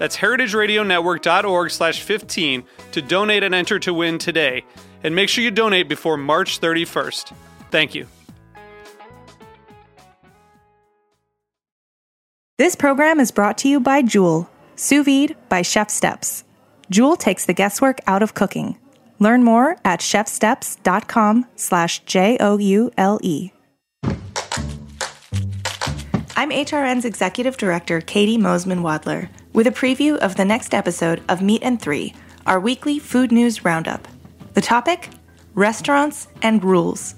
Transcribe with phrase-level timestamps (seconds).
[0.00, 4.64] That's heritageradionetwork.org slash 15 to donate and enter to win today.
[5.04, 7.34] And make sure you donate before March 31st.
[7.70, 8.06] Thank you.
[12.56, 16.44] This program is brought to you by Joule, sous vide by ChefSteps.
[16.88, 18.78] Joule takes the guesswork out of cooking.
[19.18, 23.52] Learn more at chefsteps.com slash J-O-U-L-E.
[26.36, 31.42] I'm HRN's Executive Director, Katie Mosman Wadler with a preview of the next episode of
[31.42, 32.14] Meat and Three,
[32.46, 34.06] our weekly food news roundup.
[34.54, 35.08] The topic
[35.54, 37.14] restaurants and rules.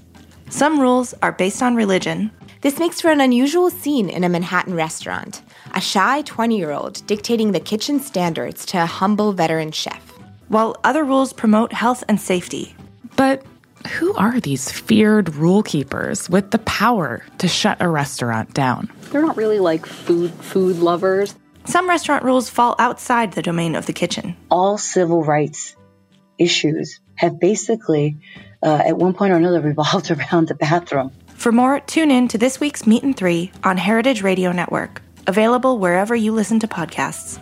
[0.51, 2.31] Some rules are based on religion.
[2.61, 5.43] This makes for an unusual scene in a Manhattan restaurant
[5.75, 10.13] a shy 20 year old dictating the kitchen standards to a humble veteran chef.
[10.49, 12.75] While other rules promote health and safety.
[13.17, 13.43] But
[13.89, 18.91] who are these feared rule keepers with the power to shut a restaurant down?
[19.11, 21.35] They're not really like food food lovers.
[21.65, 24.37] Some restaurant rules fall outside the domain of the kitchen.
[24.51, 25.77] All civil rights
[26.39, 28.19] issues have basically,
[28.63, 31.13] uh, at one point or another, revolved around the bathroom.
[31.35, 35.79] For more, tune in to this week's Meat and Three on Heritage Radio Network, available
[35.79, 37.41] wherever you listen to podcasts.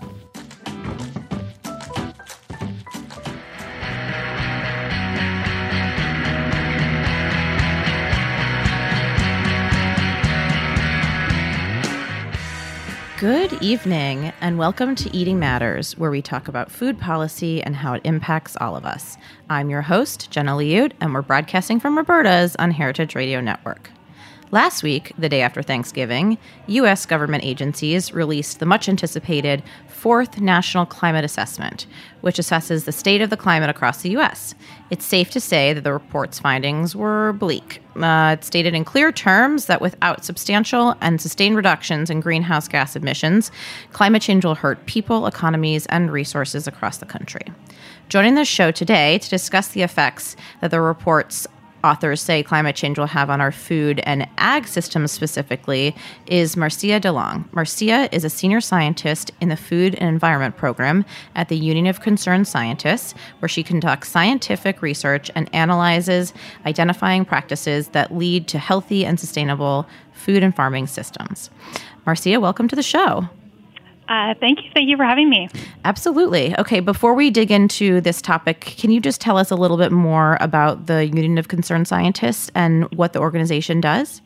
[13.20, 17.92] Good evening, and welcome to Eating Matters, where we talk about food policy and how
[17.92, 19.18] it impacts all of us.
[19.50, 23.90] I'm your host, Jenna Liut, and we're broadcasting from Roberta's on Heritage Radio Network.
[24.52, 27.06] Last week, the day after Thanksgiving, U.S.
[27.06, 31.86] government agencies released the much anticipated fourth National Climate Assessment,
[32.22, 34.56] which assesses the state of the climate across the U.S.
[34.90, 37.80] It's safe to say that the report's findings were bleak.
[37.94, 42.96] Uh, it stated in clear terms that without substantial and sustained reductions in greenhouse gas
[42.96, 43.52] emissions,
[43.92, 47.44] climate change will hurt people, economies, and resources across the country.
[48.08, 51.46] Joining the show today to discuss the effects that the report's
[51.82, 55.94] authors say climate change will have on our food and ag systems specifically
[56.26, 57.50] is Marcia DeLong.
[57.52, 61.04] Marcia is a senior scientist in the Food and Environment Program
[61.34, 66.32] at the Union of Concerned Scientists, where she conducts scientific research and analyzes
[66.66, 71.50] identifying practices that lead to healthy and sustainable food and farming systems.
[72.06, 73.28] Marcia, welcome to the show.
[74.10, 74.70] Uh, thank you.
[74.74, 75.48] Thank you for having me.
[75.84, 76.58] Absolutely.
[76.58, 79.92] Okay, before we dig into this topic, can you just tell us a little bit
[79.92, 84.20] more about the Union of Concerned Scientists and what the organization does?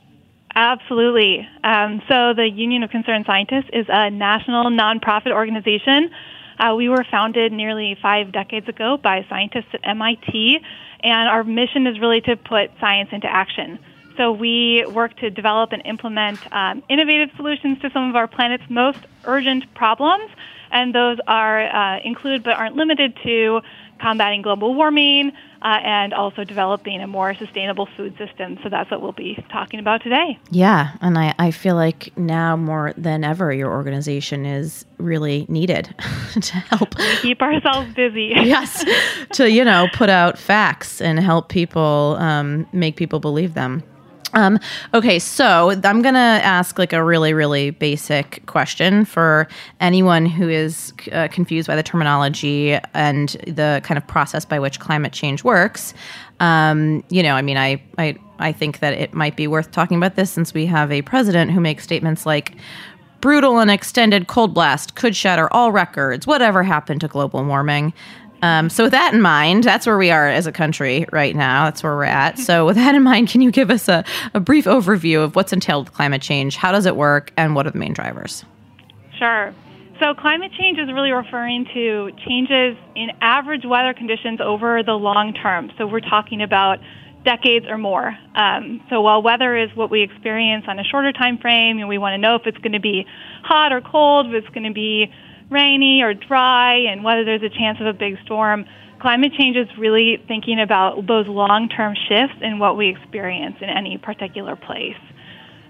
[0.54, 1.46] Absolutely.
[1.64, 6.10] Um, so, the Union of Concerned Scientists is a national nonprofit organization.
[6.58, 10.60] Uh, we were founded nearly five decades ago by scientists at MIT,
[11.02, 13.78] and our mission is really to put science into action.
[14.16, 18.64] So we work to develop and implement um, innovative solutions to some of our planet's
[18.69, 20.30] most urgent problems,
[20.70, 23.60] and those are uh, include but aren't limited to
[24.00, 25.32] combating global warming
[25.62, 28.58] uh, and also developing a more sustainable food system.
[28.62, 30.38] So that's what we'll be talking about today.
[30.50, 35.94] Yeah, and I, I feel like now more than ever, your organization is really needed
[36.41, 38.32] to help we keep ourselves busy.
[38.36, 38.84] yes,
[39.32, 43.82] to you know put out facts and help people um, make people believe them.
[44.34, 44.58] Um,
[44.92, 49.48] okay, so I'm going to ask like a really, really basic question for
[49.81, 54.81] anyone who is uh, confused by the terminology and the kind of process by which
[54.81, 55.94] climate change works.
[56.40, 59.96] Um, you know, I mean, I, I, I think that it might be worth talking
[59.96, 62.56] about this since we have a president who makes statements like,
[63.20, 66.26] brutal and extended cold blast could shatter all records.
[66.26, 67.94] Whatever happened to global warming?
[68.44, 71.64] Um, so, with that in mind, that's where we are as a country right now.
[71.64, 72.38] That's where we're at.
[72.38, 74.05] So, with that in mind, can you give us a,
[74.35, 76.56] a brief overview of what's entailed with climate change?
[76.56, 77.32] How does it work?
[77.38, 78.44] And what are the main drivers?
[79.19, 79.55] Sure.
[79.99, 85.32] So, climate change is really referring to changes in average weather conditions over the long
[85.32, 85.73] term.
[85.79, 86.81] So, we're talking about
[87.25, 88.14] decades or more.
[88.35, 91.97] Um, so while weather is what we experience on a shorter time frame, and we
[91.97, 93.06] want to know if it's going to be
[93.43, 95.11] hot or cold, if it's going to be
[95.54, 98.66] rainy or dry, and whether there's a chance of a big storm,
[99.00, 103.96] climate change is really thinking about those long-term shifts in what we experience in any
[103.96, 104.98] particular place.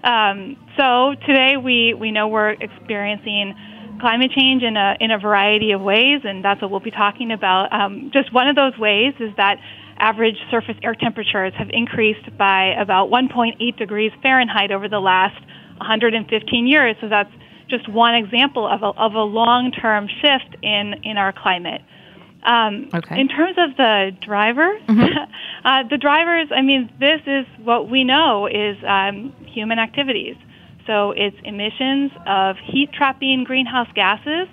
[0.03, 3.53] Um, so today we, we know we're experiencing
[3.99, 7.31] climate change in a, in a variety of ways, and that's what we'll be talking
[7.31, 7.71] about.
[7.71, 9.57] Um, just one of those ways is that
[9.97, 15.39] average surface air temperatures have increased by about 1.8 degrees Fahrenheit over the last
[15.77, 16.95] 115 years.
[17.01, 17.31] So that's
[17.69, 21.81] just one example of a, of a long-term shift in, in our climate.
[22.43, 23.19] Um, okay.
[23.19, 25.65] In terms of the driver, mm-hmm.
[25.65, 30.35] uh, the drivers, I mean, this is what we know is um, human activities.
[30.85, 34.47] So it's emissions of heat trapping greenhouse gases,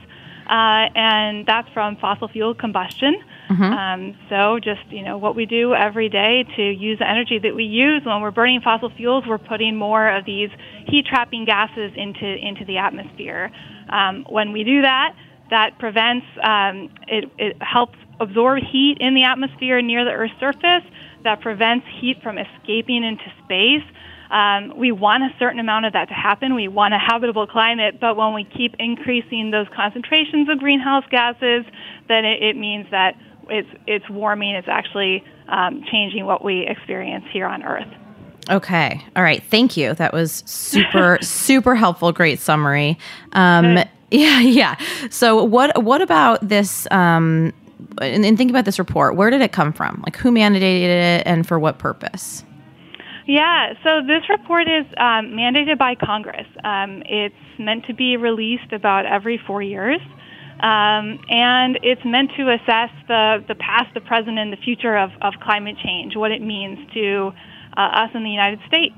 [0.48, 3.14] uh, and that's from fossil fuel combustion.
[3.52, 3.62] Mm-hmm.
[3.62, 7.54] Um, so just you know what we do every day to use the energy that
[7.54, 10.48] we use when we're burning fossil fuels, we're putting more of these
[10.86, 13.50] heat trapping gases into into the atmosphere.
[13.90, 15.14] Um, when we do that,
[15.50, 20.84] that prevents um, it, it helps absorb heat in the atmosphere near the Earth's surface.
[21.24, 23.84] That prevents heat from escaping into space.
[24.30, 26.54] Um, we want a certain amount of that to happen.
[26.54, 31.66] We want a habitable climate, but when we keep increasing those concentrations of greenhouse gases,
[32.08, 33.14] then it, it means that
[33.48, 34.54] it's it's warming.
[34.54, 37.88] It's actually um, changing what we experience here on Earth.
[38.50, 39.04] Okay.
[39.14, 39.42] All right.
[39.42, 39.94] Thank you.
[39.94, 42.12] That was super super helpful.
[42.12, 42.98] Great summary.
[43.32, 43.76] Um,
[44.10, 44.40] yeah.
[44.40, 44.76] Yeah.
[45.10, 46.86] So what what about this?
[46.90, 47.52] Um,
[48.00, 49.16] and, and think about this report.
[49.16, 50.02] Where did it come from?
[50.04, 52.44] Like who mandated it, and for what purpose?
[53.26, 56.46] Yeah, so this report is um, mandated by Congress.
[56.64, 60.00] Um, it's meant to be released about every four years.
[60.62, 65.10] Um, and it's meant to assess the, the past, the present, and the future of,
[65.20, 67.32] of climate change, what it means to
[67.76, 68.94] uh, us in the United States.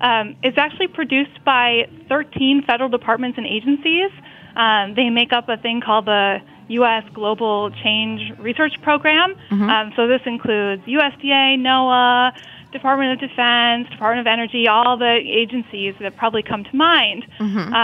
[0.00, 4.10] Um, it's actually produced by 13 federal departments and agencies.
[4.54, 6.38] Um, they make up a thing called the
[6.68, 7.04] U.S.
[7.14, 9.34] Global Change Research Program.
[9.50, 9.62] Mm-hmm.
[9.62, 12.32] Um, so this includes USDA, NOAA,
[12.70, 17.24] Department of Defense, Department of Energy, all the agencies that probably come to mind.
[17.40, 17.74] Mm-hmm.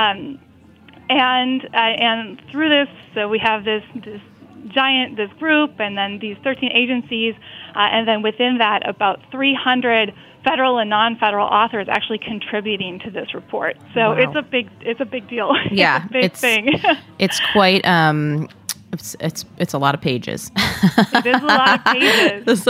[1.09, 4.21] And uh, and through this, so we have this this
[4.69, 7.35] giant this group, and then these 13 agencies,
[7.75, 10.15] uh, and then within that, about 300
[10.45, 13.77] federal and non-federal authors actually contributing to this report.
[13.95, 14.13] So wow.
[14.13, 15.53] it's a big it's a big deal.
[15.71, 16.81] Yeah, it's a big it's, thing.
[17.19, 17.85] it's quite.
[17.87, 18.49] Um,
[18.93, 20.53] it's it's it's a lot of pages.
[20.57, 22.69] it is a lot of pages.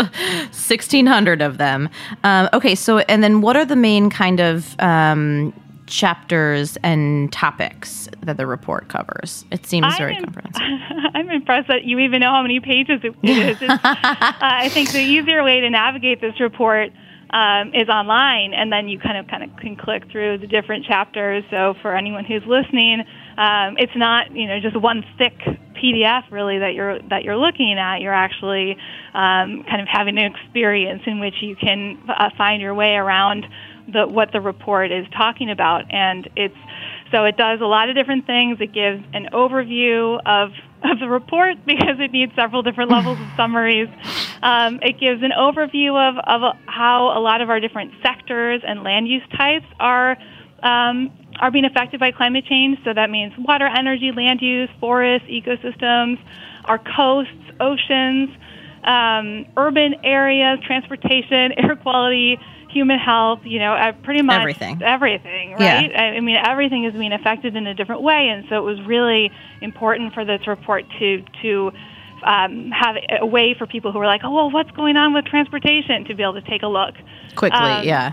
[0.53, 1.91] Sixteen hundred of them.
[2.23, 5.53] Um, okay, so and then what are the main kind of um,
[5.87, 9.45] chapters and topics that the report covers.
[9.51, 10.63] It seems I'm very comprehensive.
[11.15, 13.63] I'm impressed that you even know how many pages it is.
[13.69, 16.91] uh, I think the easier way to navigate this report
[17.31, 20.85] um, is online, and then you kind of kind of can click through the different
[20.85, 21.43] chapters.
[21.51, 23.01] So for anyone who's listening,
[23.37, 25.39] um, it's not you know just one thick
[25.75, 28.01] PDF really that you're that you're looking at.
[28.01, 28.77] You're actually
[29.15, 33.47] um, kind of having an experience in which you can uh, find your way around
[33.93, 36.57] the what the report is talking about, and it's
[37.13, 38.59] so it does a lot of different things.
[38.61, 40.51] It gives an overview of
[40.83, 43.89] of the report because it needs several different levels of summaries.
[44.43, 48.83] Um, it gives an overview of, of how a lot of our different sectors and
[48.83, 50.17] land use types are
[50.63, 51.11] um,
[51.41, 52.79] are being affected by climate change.
[52.85, 56.19] So that means water, energy, land use, forests, ecosystems,
[56.65, 58.31] our coasts, oceans,
[58.85, 62.39] um, urban areas, transportation, air quality,
[62.75, 65.91] human health, you know, uh, pretty much everything, everything right?
[65.91, 66.01] Yeah.
[66.01, 69.31] I, mean, everything is being affected in a different way, and so it was really
[69.63, 71.71] important for this report to to
[72.27, 75.25] um, have a way for people who were like, oh, well, what's going on with
[75.27, 76.95] transportation, to be able to take a look
[77.37, 77.59] quickly.
[77.59, 78.13] Um, yeah.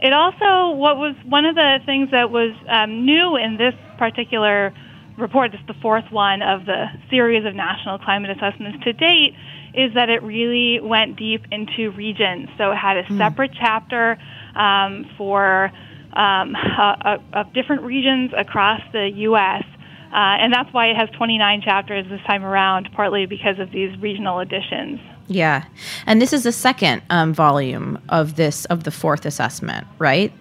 [0.00, 4.74] It also what was one of the things that was um, new in this particular
[5.16, 5.52] report.
[5.52, 9.34] This is the fourth one of the series of national climate assessments to date
[9.74, 12.48] is that it really went deep into regions.
[12.56, 13.18] So it had a mm.
[13.18, 14.18] separate chapter
[14.54, 15.72] um, for
[16.12, 19.64] um, uh, of different regions across the U.S.
[20.12, 23.98] Uh, and that's why it has 29 chapters this time around, partly because of these
[23.98, 25.00] regional additions.
[25.26, 25.64] Yeah,
[26.06, 30.32] and this is the second um, volume of this of the fourth assessment, right?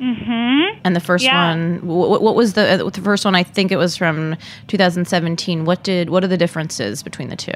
[0.00, 0.80] Mm-hmm.
[0.84, 1.50] And the first yeah.
[1.50, 3.34] one, what, what was the uh, the first one?
[3.34, 4.36] I think it was from
[4.68, 5.64] 2017.
[5.64, 7.52] What did what are the differences between the two?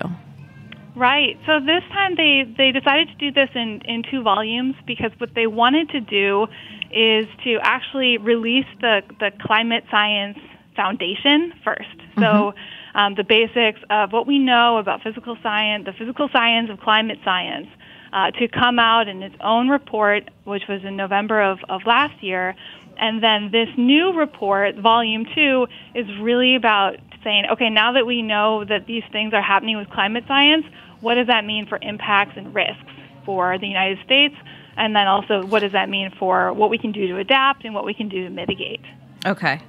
[0.98, 1.38] Right.
[1.46, 5.32] So this time they, they decided to do this in, in two volumes because what
[5.34, 6.48] they wanted to do
[6.90, 10.38] is to actually release the, the climate science
[10.74, 12.20] foundation 1st mm-hmm.
[12.20, 12.52] So
[12.94, 17.18] um, the basics of what we know about physical science, the physical science of climate
[17.24, 17.68] science.
[18.12, 22.22] Uh, to come out in its own report, which was in November of, of last
[22.22, 22.54] year.
[22.98, 28.22] And then this new report, volume two, is really about saying, okay, now that we
[28.22, 30.64] know that these things are happening with climate science,
[31.00, 32.82] what does that mean for impacts and risks
[33.24, 34.34] for the United States?
[34.76, 37.74] And then also, what does that mean for what we can do to adapt and
[37.74, 38.80] what we can do to mitigate?
[39.26, 39.60] Okay.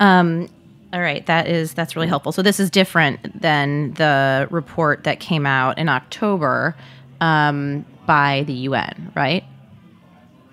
[0.00, 0.48] Um,
[0.92, 2.32] all right, that is that's really helpful.
[2.32, 6.74] So this is different than the report that came out in October
[7.20, 9.44] um, by the UN, right?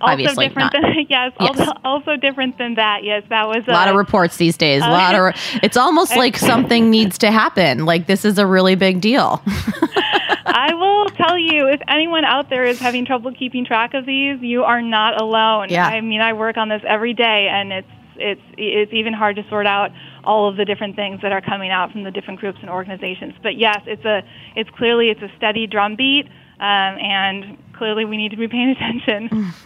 [0.01, 0.81] Also Obviously different not.
[0.81, 1.59] than yes, Yes.
[1.59, 3.03] Also, also different than that.
[3.03, 4.83] Yes, that was A lot of reports these days.
[4.83, 5.33] A lot of.
[5.63, 7.85] It's almost like something needs to happen.
[7.85, 9.41] Like this is a really big deal.
[9.47, 14.41] I will tell you, if anyone out there is having trouble keeping track of these,
[14.41, 15.69] you are not alone.
[15.69, 15.87] Yeah.
[15.87, 19.47] I mean, I work on this every day, and it's it's it's even hard to
[19.49, 19.91] sort out
[20.23, 23.33] all of the different things that are coming out from the different groups and organizations.
[23.41, 24.23] But yes, it's a
[24.55, 26.27] it's clearly it's a steady drumbeat,
[26.59, 29.53] um, and clearly we need to be paying attention.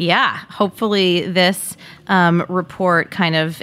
[0.00, 3.62] Yeah, hopefully this um, report kind of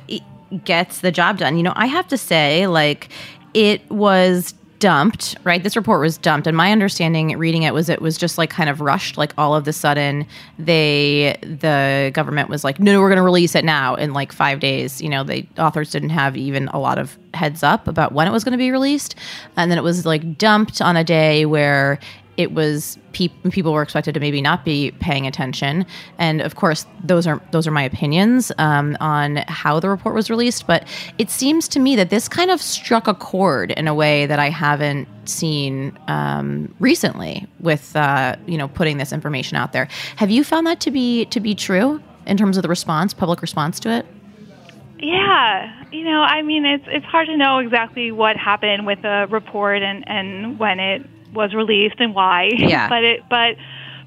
[0.63, 1.57] gets the job done.
[1.57, 3.09] You know, I have to say, like,
[3.55, 5.63] it was dumped, right?
[5.63, 8.69] This report was dumped, and my understanding reading it was it was just like kind
[8.69, 9.17] of rushed.
[9.17, 10.27] Like all of the sudden,
[10.59, 14.31] they the government was like, no, no, we're going to release it now in like
[14.31, 15.01] five days.
[15.01, 18.31] You know, the authors didn't have even a lot of heads up about when it
[18.31, 19.15] was going to be released,
[19.55, 21.97] and then it was like dumped on a day where
[22.37, 25.85] it was pe- people were expected to maybe not be paying attention.
[26.19, 30.29] And of course those are those are my opinions um, on how the report was
[30.29, 30.67] released.
[30.67, 34.25] But it seems to me that this kind of struck a chord in a way
[34.27, 39.87] that i haven't seen um, recently with uh, you know putting this information out there.
[40.17, 43.41] Have you found that to be to be true in terms of the response public
[43.41, 44.05] response to it?
[44.99, 49.27] Yeah, you know, I mean, it's it's hard to know exactly what happened with the
[49.29, 51.05] report and and when it
[51.37, 52.49] was released and why.
[52.57, 52.89] Yeah.
[52.89, 53.55] but it but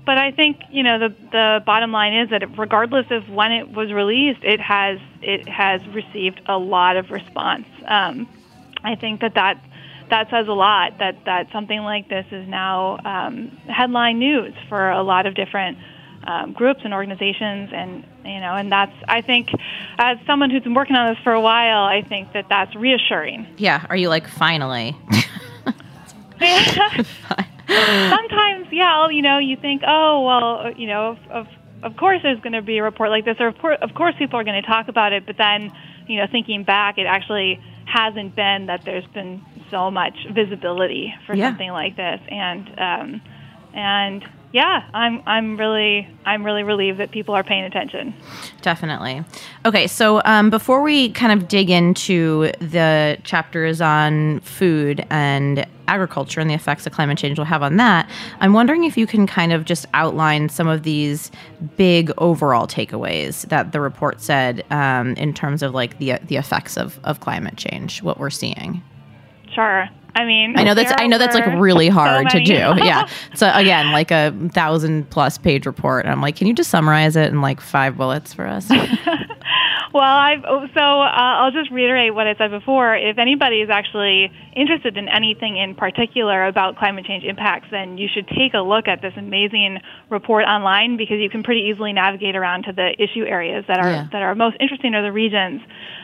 [0.04, 3.70] but I think you know the the bottom line is that regardless of when it
[3.70, 7.66] was released, it has it has received a lot of response.
[7.86, 8.28] Um,
[8.82, 9.62] I think that that
[10.10, 14.90] that says a lot that that something like this is now um, headline news for
[14.90, 15.78] a lot of different
[16.24, 19.48] um, groups and organizations and you know and that's I think
[19.98, 23.46] as someone who's been working on this for a while I think that that's reassuring
[23.56, 24.96] yeah are you like finally
[27.68, 31.46] sometimes yeah you know you think oh well you know of of,
[31.82, 34.14] of course there's going to be a report like this or of course, of course
[34.18, 35.72] people are going to talk about it but then
[36.08, 41.34] you know thinking back it actually hasn't been that there's been so much visibility for
[41.34, 41.48] Yeah.
[41.50, 43.20] something like this and um,
[43.72, 48.14] and yeah I'm I'm really I'm really relieved that people are paying attention
[48.62, 49.24] Definitely.
[49.64, 56.40] Okay, so um, before we kind of dig into the chapters on food and agriculture
[56.40, 58.08] and the effects that climate change will have on that,
[58.40, 61.30] I'm wondering if you can kind of just outline some of these
[61.76, 66.76] big overall takeaways that the report said um, in terms of like the the effects
[66.76, 68.82] of, of climate change, what we're seeing.
[69.52, 72.54] sure I mean I know that's I know that's like really so hard to do.
[72.78, 73.08] Yeah.
[73.34, 76.04] So again, like a thousand plus page report.
[76.04, 78.68] And I'm like, can you just summarize it in like five bullets for us?
[79.92, 82.94] Well, I've oh, so uh, I'll just reiterate what I said before.
[82.94, 88.08] If anybody is actually interested in anything in particular about climate change impacts, then you
[88.12, 89.78] should take a look at this amazing
[90.08, 93.90] report online because you can pretty easily navigate around to the issue areas that are
[93.90, 94.08] Yeah.
[94.12, 95.60] that are most interesting or the regions.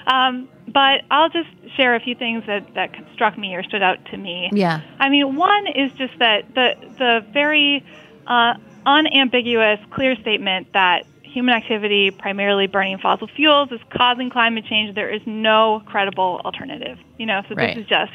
[0.07, 4.05] Um, but I'll just share a few things that that struck me or stood out
[4.07, 4.51] to me.
[4.53, 4.81] Yeah.
[4.99, 7.85] I mean, one is just that the the very
[8.27, 11.05] uh, unambiguous, clear statement that
[11.37, 14.95] human activity, primarily burning fossil fuels, is causing climate change.
[14.95, 16.97] There is no credible alternative.
[17.19, 17.75] You know, so Right.
[17.77, 18.13] this is just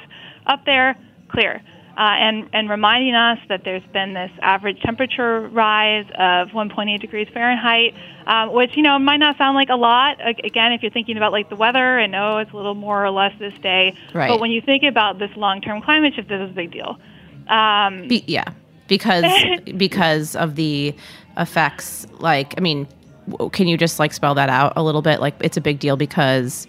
[0.47, 0.97] up there,
[1.29, 1.61] clear.
[1.95, 7.27] Uh, and, and reminding us that there's been this average temperature rise of 1.8 degrees
[7.33, 7.93] Fahrenheit,
[8.25, 10.17] um, which you know might not sound like a lot.
[10.43, 13.11] Again, if you're thinking about like the weather, and oh, it's a little more or
[13.11, 13.93] less this day.
[14.15, 14.29] Right.
[14.29, 16.97] But when you think about this long-term climate shift, this is a big deal.
[17.49, 18.45] Um, Be- yeah,
[18.87, 19.25] because
[19.77, 20.95] because of the
[21.37, 22.07] effects.
[22.19, 22.87] Like, I mean,
[23.51, 25.19] can you just like spell that out a little bit?
[25.19, 26.67] Like, it's a big deal because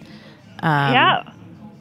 [0.63, 1.33] um, yeah.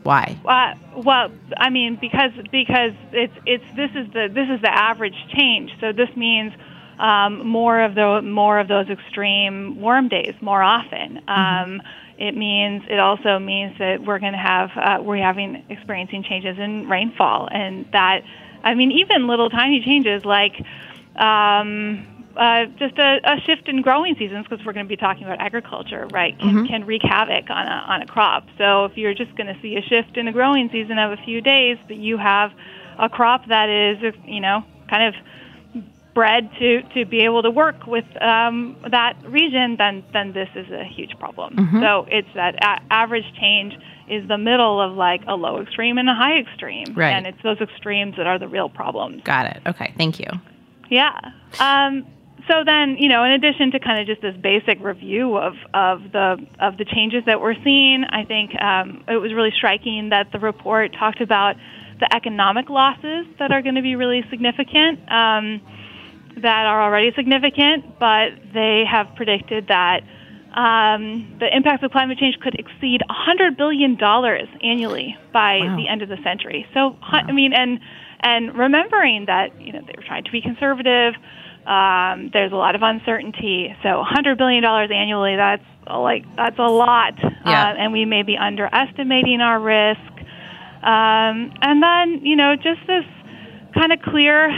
[0.03, 0.37] why?
[0.45, 5.17] Uh, well, I mean, because because it's it's this is the this is the average
[5.37, 5.71] change.
[5.81, 6.53] So this means
[6.99, 11.21] um, more of the more of those extreme warm days more often.
[11.29, 11.83] Um,
[12.19, 16.59] it means it also means that we're going to have uh, we're having experiencing changes
[16.59, 18.23] in rainfall, and that
[18.65, 20.55] I mean even little tiny changes like.
[21.15, 25.25] Um, uh, just a, a shift in growing seasons because we're going to be talking
[25.25, 26.39] about agriculture, right?
[26.39, 28.47] Can, can wreak havoc on a on a crop.
[28.59, 31.23] So if you're just going to see a shift in a growing season of a
[31.23, 32.53] few days, but you have
[32.99, 35.85] a crop that is, you know, kind of
[36.15, 40.71] bred to, to be able to work with um, that region, then then this is
[40.71, 41.57] a huge problem.
[41.57, 41.81] Mm-hmm.
[41.81, 43.75] So it's that a- average change
[44.09, 47.13] is the middle of like a low extreme and a high extreme, Right.
[47.13, 49.23] and it's those extremes that are the real problems.
[49.25, 49.63] Got it.
[49.67, 50.27] Okay, thank you.
[50.91, 51.19] Yeah.
[51.59, 52.05] Um,
[52.49, 56.13] so then, you know, in addition to kind of just this basic review of, of
[56.13, 60.33] the of the changes that we're seeing, I think um, it was really striking that
[60.33, 61.57] the report talked about
[62.01, 65.61] the economic losses that are going to be really significant, um,
[66.43, 70.01] that are already significant, but they have predicted that
[70.57, 73.97] um, the impacts of climate change could exceed $100 billion
[74.63, 75.77] annually by Wow.
[75.77, 76.67] the end of the century.
[76.75, 77.79] So, hu- I mean, and
[78.25, 81.15] and remembering that you know they were trying to be conservative.
[81.67, 83.75] Um, there's a lot of uncertainty.
[83.83, 85.37] So, 100 billion dollars annually.
[85.37, 87.71] That's a, like that's a lot, Yeah.
[87.71, 90.01] uh, and we may be underestimating our risk.
[90.83, 93.05] Um, and then you know just this
[93.75, 94.51] kind of clear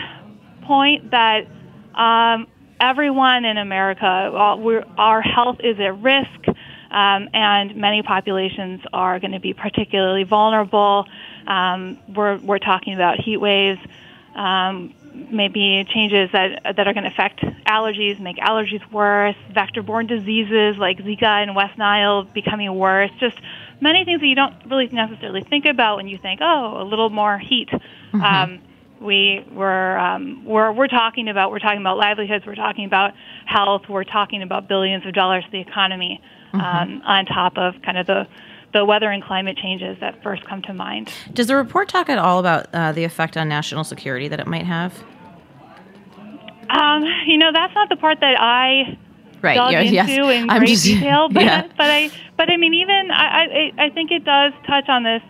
[0.66, 1.46] point that
[1.94, 2.46] um,
[2.80, 6.48] everyone in America, all, we're, our health is at risk,
[6.90, 11.06] um, and many populations are going to be particularly vulnerable.
[11.46, 13.80] Um, we're, we're talking about heat waves,
[14.34, 20.06] um, maybe changes that, that are going to affect allergies, make allergies worse, vector borne
[20.06, 23.38] diseases like Zika and West Nile becoming worse, just
[23.80, 27.10] many things that you don't really necessarily think about when you think, oh, a little
[27.10, 27.70] more heat.
[28.14, 28.60] Um,
[29.00, 32.46] we we're um, we're we're talking about we're talking about livelihoods.
[32.46, 33.12] We're talking about
[33.44, 33.82] health.
[33.88, 36.22] We're talking about billions of dollars to the economy
[36.54, 38.26] um, on top of kind of the
[38.74, 41.10] the weather and climate changes that first come to mind.
[41.32, 44.46] Does the report talk at all about uh, the effect on national security that it
[44.46, 45.02] might have?
[46.68, 48.98] Um, you know, that's not the part that I
[49.42, 49.56] Right.
[49.56, 50.08] dug yeah, into yes.
[50.08, 51.28] in I'm great just- detail.
[51.30, 51.62] But yeah.
[51.76, 55.20] but I but I mean, even I, I I think it does touch on this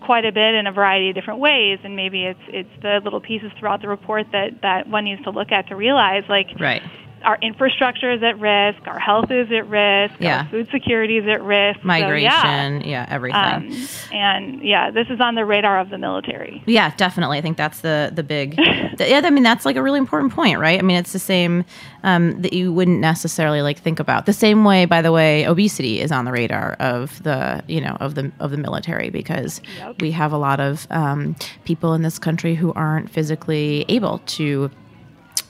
[0.00, 3.20] quite a bit in a variety of different ways, and maybe it's it's the little
[3.20, 6.82] pieces throughout the report that that one needs to look at to realize like Right.
[7.24, 10.40] Our infrastructure is at risk, our health is at risk, Yeah.
[10.44, 12.22] our food security is at risk, So, Migration.
[12.22, 12.80] yeah.
[12.84, 13.06] yeah.
[13.08, 13.40] everything.
[13.40, 16.62] Um, and yeah, this is on the radar of the military.
[16.66, 17.38] Yeah, definitely.
[17.38, 18.56] I think that's the the big.
[18.56, 20.78] the- yeah, I mean that's like a really important point, right?
[20.78, 21.64] I mean, it's the same
[22.02, 24.26] um, that you wouldn't necessarily like think about.
[24.26, 27.96] The same way, by the way, obesity is on the radar of the you know
[28.00, 29.60] of the of the military because
[30.00, 34.70] we have a lot of um, people in this country who aren't physically able to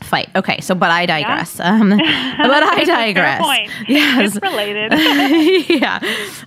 [0.02, 0.28] fight.
[0.34, 1.60] Okay, so but I digress.
[1.60, 3.68] Um, but I digress.
[3.88, 4.36] Yes.
[4.36, 4.92] It's related.
[5.68, 5.98] yeah.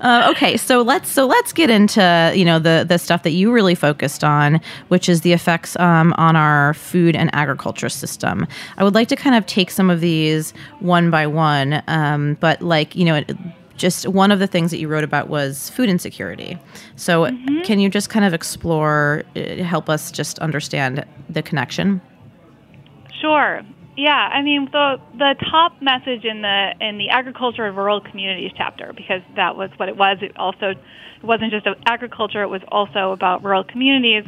[0.01, 0.57] Uh, okay.
[0.57, 4.23] So let's so let's get into you know the the stuff that you really focused
[4.23, 8.47] on, which is the effects um, on our food and agriculture system.
[8.77, 12.61] I would like to kind of take some of these one by one, um, but
[12.61, 13.15] like you know.
[13.15, 13.35] It,
[13.75, 16.59] just one of the things that you wrote about was food insecurity.
[16.95, 17.25] So,
[17.63, 21.99] can you just kind of explore, uh, help us just understand the connection?
[23.23, 23.61] Sure.
[23.95, 28.51] Yeah, I mean the the top message in the in the agriculture and rural communities
[28.57, 30.17] chapter because that was what it was.
[30.21, 30.77] It also it
[31.23, 34.23] wasn't just about agriculture; it was also about rural communities.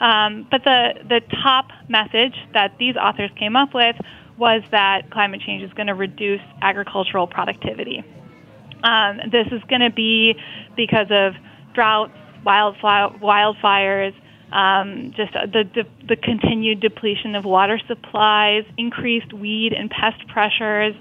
[0.00, 3.96] Um, but the the top message that these authors came up with
[4.36, 8.04] was that climate change is going to reduce agricultural productivity.
[8.82, 10.34] Um, this is going to be
[10.76, 11.34] because of
[11.72, 12.12] droughts,
[12.44, 14.12] wildfire, wildfires,
[14.54, 20.94] um, just the, the the continued depletion of water supplies, increased weed and pest pressures,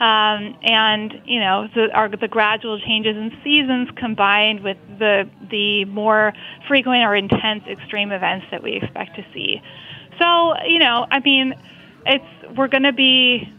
[0.00, 5.84] um, and you know the, our, the gradual changes in seasons combined with the the
[5.84, 6.32] more
[6.66, 9.60] frequent or intense extreme events that we expect to see.
[10.18, 11.52] So you know, I mean,
[12.06, 13.52] it's we're going to be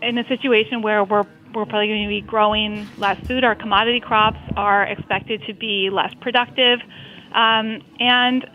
[0.00, 3.44] in a situation where we're we're probably going to be growing less food.
[3.44, 6.80] Our commodity crops are expected to be less productive,
[7.34, 8.48] um, and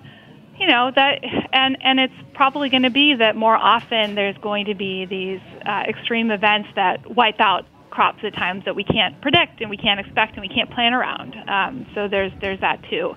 [0.61, 1.19] you know that,
[1.51, 5.41] and and it's probably going to be that more often there's going to be these
[5.65, 9.75] uh, extreme events that wipe out crops at times that we can't predict and we
[9.75, 11.35] can't expect and we can't plan around.
[11.49, 13.15] Um, so there's there's that too.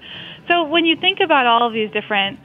[0.49, 2.41] So when you think about all of these different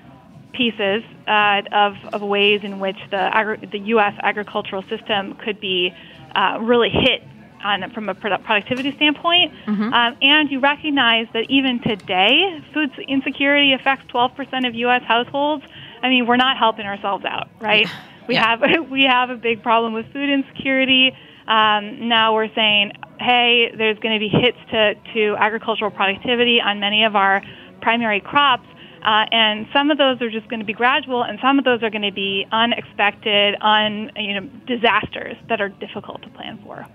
[0.53, 4.13] pieces uh, of, of ways in which the agri- the U.S.
[4.21, 5.93] agricultural system could be
[6.35, 7.23] uh, really hit
[7.63, 9.53] on from a productivity standpoint,
[9.93, 15.01] um, and you recognize that even today, food insecurity affects 12% of U.S.
[15.07, 15.63] households.
[16.01, 17.87] I mean, we're not helping ourselves out, right?
[18.27, 18.45] We Yeah.
[18.59, 21.11] have we have a big problem with food insecurity.
[21.47, 26.79] Um, now we're saying, hey, there's going to be hits to, to agricultural productivity on
[26.79, 27.41] many of our
[27.81, 28.67] primary crops.
[29.03, 31.81] Uh, and some of those are just going to be gradual, and some of those
[31.83, 36.85] are going to be unexpected, un you know disasters that are difficult to plan for.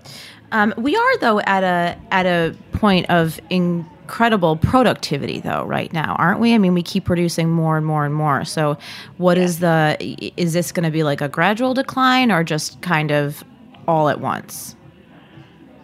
[0.51, 6.15] Um, we are though at a at a point of incredible productivity though right now
[6.19, 6.53] aren't we?
[6.53, 8.45] I mean we keep producing more and more and more.
[8.45, 8.77] So
[9.17, 9.97] what is the
[10.37, 13.43] is this going to be like a gradual decline or just kind of
[13.87, 14.75] all at once?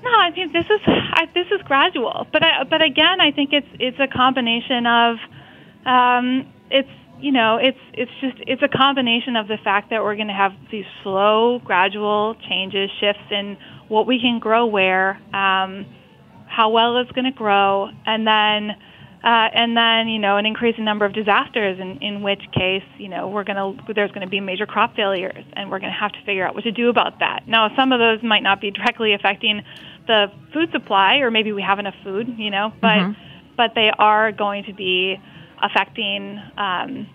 [0.03, 3.53] No, I think this is I, this is gradual, but I, but again, I think
[3.53, 5.17] it's it's a combination of
[5.86, 6.89] um, it's
[7.20, 10.34] you know it's it's just it's a combination of the fact that we're going to
[10.34, 15.86] have these slow, gradual changes, shifts in what we can grow where, um,
[16.48, 18.76] how well it's going to grow, and then
[19.24, 21.80] uh, and then you know an increasing number of disasters.
[21.80, 24.96] In in which case, you know we're going to there's going to be major crop
[24.96, 27.48] failures, and we're going to have to figure out what to do about that.
[27.48, 29.62] Now, some of those might not be directly affecting
[30.08, 33.54] the food supply, or maybe we have enough food, you know, but mm-hmm.
[33.56, 35.17] but they are going to be
[35.62, 36.39] affecting.
[36.58, 37.08] Um,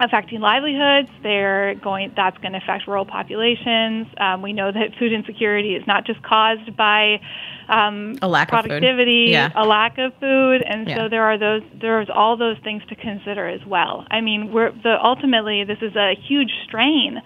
[0.00, 1.08] affecting livelihoods.
[1.22, 2.12] They're going.
[2.16, 4.06] That's going to affect rural populations.
[4.18, 7.20] Um, we know that food insecurity is not just caused by
[7.68, 9.54] um, a lack productivity, of food.
[9.54, 9.62] Yeah.
[9.62, 10.96] a lack of food, and yeah.
[10.96, 11.62] so there are those.
[11.80, 14.06] There's all those things to consider as well.
[14.10, 17.20] I mean, we're the ultimately this is a huge strain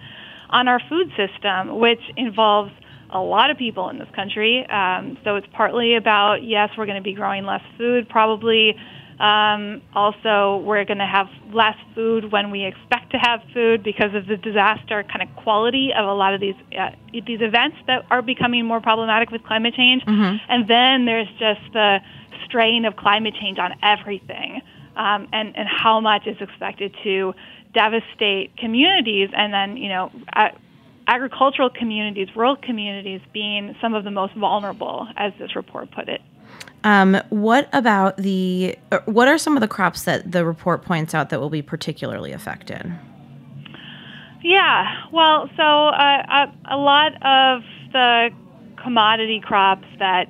[0.49, 2.71] on our food system, which involves
[3.09, 4.65] a lot of people in this country.
[4.69, 8.75] Um, so it's partly about yes, we're going to be growing less food, probably
[9.19, 14.13] um, also, we're going to have less food when we expect to have food because
[14.13, 18.05] of the disaster kind of quality of a lot of these uh, these events that
[18.11, 20.03] are becoming more problematic with climate change.
[20.03, 20.37] Mm-hmm.
[20.49, 21.99] And then there's just the
[22.45, 24.61] strain of climate change on everything,
[24.95, 27.33] um, and and how much is expected to
[27.73, 30.11] devastate communities, and then you know.
[30.31, 30.49] Uh,
[31.09, 36.19] agricultural communities, rural communities being some of the most vulnerable, as this report put it.
[36.83, 38.77] Um, what about the?
[38.91, 41.61] Uh, what are some of the crops that the report points out that will be
[41.61, 42.91] particularly affected?
[44.43, 48.29] Yeah, well, so uh, a, a, lot of the
[48.81, 50.27] commodity crops that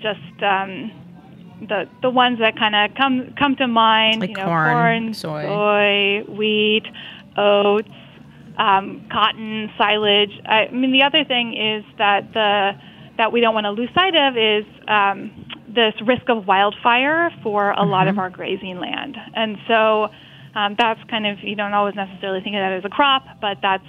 [0.00, 0.90] just um,
[1.68, 5.14] the the ones that kind of come come to mind, like you know, corn, corn
[5.14, 5.44] soy.
[5.44, 6.86] soy, wheat,
[7.36, 7.88] oats,
[8.58, 10.32] um, cotton, silage.
[10.46, 12.72] I, I mean, the other thing is that the
[13.18, 15.45] that we don't want to lose sight of is um,
[15.76, 17.90] this risk of wildfire for a mm-hmm.
[17.90, 18.20] lot of mm-hmm.
[18.20, 19.16] our grazing land.
[19.34, 20.08] And so
[20.56, 23.58] um, that's kind of, you don't always necessarily think of that as a crop, but
[23.62, 23.86] that's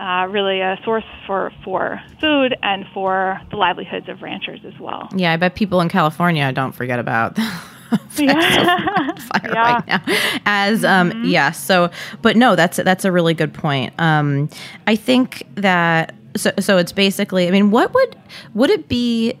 [0.00, 5.08] uh, really a source for, for food and for the livelihoods of ranchers as well.
[5.14, 7.38] Yeah, I bet people in California don't forget about
[8.18, 9.14] yeah.
[9.14, 9.72] fire yeah.
[9.72, 10.02] right now.
[10.44, 11.24] As um mm-hmm.
[11.24, 13.94] yeah, so but no, that's that's a really good point.
[13.98, 14.50] Um
[14.86, 18.16] I think that so so it's basically I mean what would
[18.52, 19.38] would it be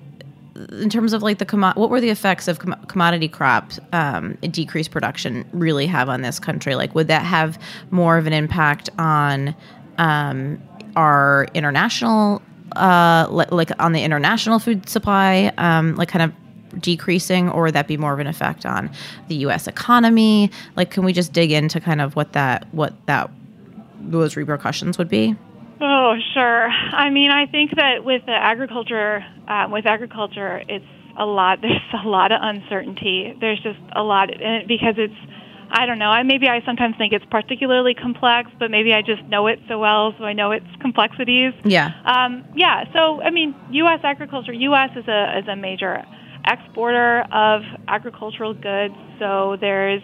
[0.72, 4.36] in terms of like the commo- what were the effects of com- commodity crop um,
[4.42, 6.74] decreased production really have on this country?
[6.74, 9.54] Like, would that have more of an impact on
[9.98, 10.60] um,
[10.96, 12.42] our international,
[12.76, 17.86] uh, like on the international food supply, um, like kind of decreasing, or would that
[17.86, 18.90] be more of an effect on
[19.28, 19.66] the U.S.
[19.66, 20.50] economy?
[20.76, 23.30] Like, can we just dig into kind of what that what that
[24.00, 25.36] those repercussions would be?
[25.80, 26.68] Oh, sure.
[26.68, 30.84] I mean, I think that with the agriculture, uh, with agriculture, it's
[31.16, 31.60] a lot.
[31.62, 33.34] There's a lot of uncertainty.
[33.40, 35.14] There's just a lot in it because it's.
[35.70, 36.08] I don't know.
[36.08, 39.78] I maybe I sometimes think it's particularly complex, but maybe I just know it so
[39.78, 41.52] well, so I know its complexities.
[41.62, 41.90] Yeah.
[42.06, 42.84] Um, yeah.
[42.94, 44.00] So I mean, U.S.
[44.02, 44.54] agriculture.
[44.54, 44.90] U.S.
[44.96, 46.02] is a is a major
[46.46, 48.94] exporter of agricultural goods.
[49.18, 50.02] So there's,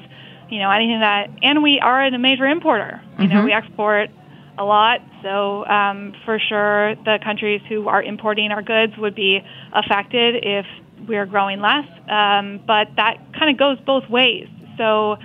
[0.51, 3.01] you know, anything that, and we are a major importer.
[3.19, 3.35] You mm-hmm.
[3.35, 4.11] know, we export
[4.59, 5.01] a lot.
[5.23, 9.41] So um, for sure, the countries who are importing our goods would be
[9.73, 10.67] affected if
[11.09, 11.87] we're growing less.
[12.09, 14.49] Um, but that kind of goes both ways.
[14.79, 15.17] So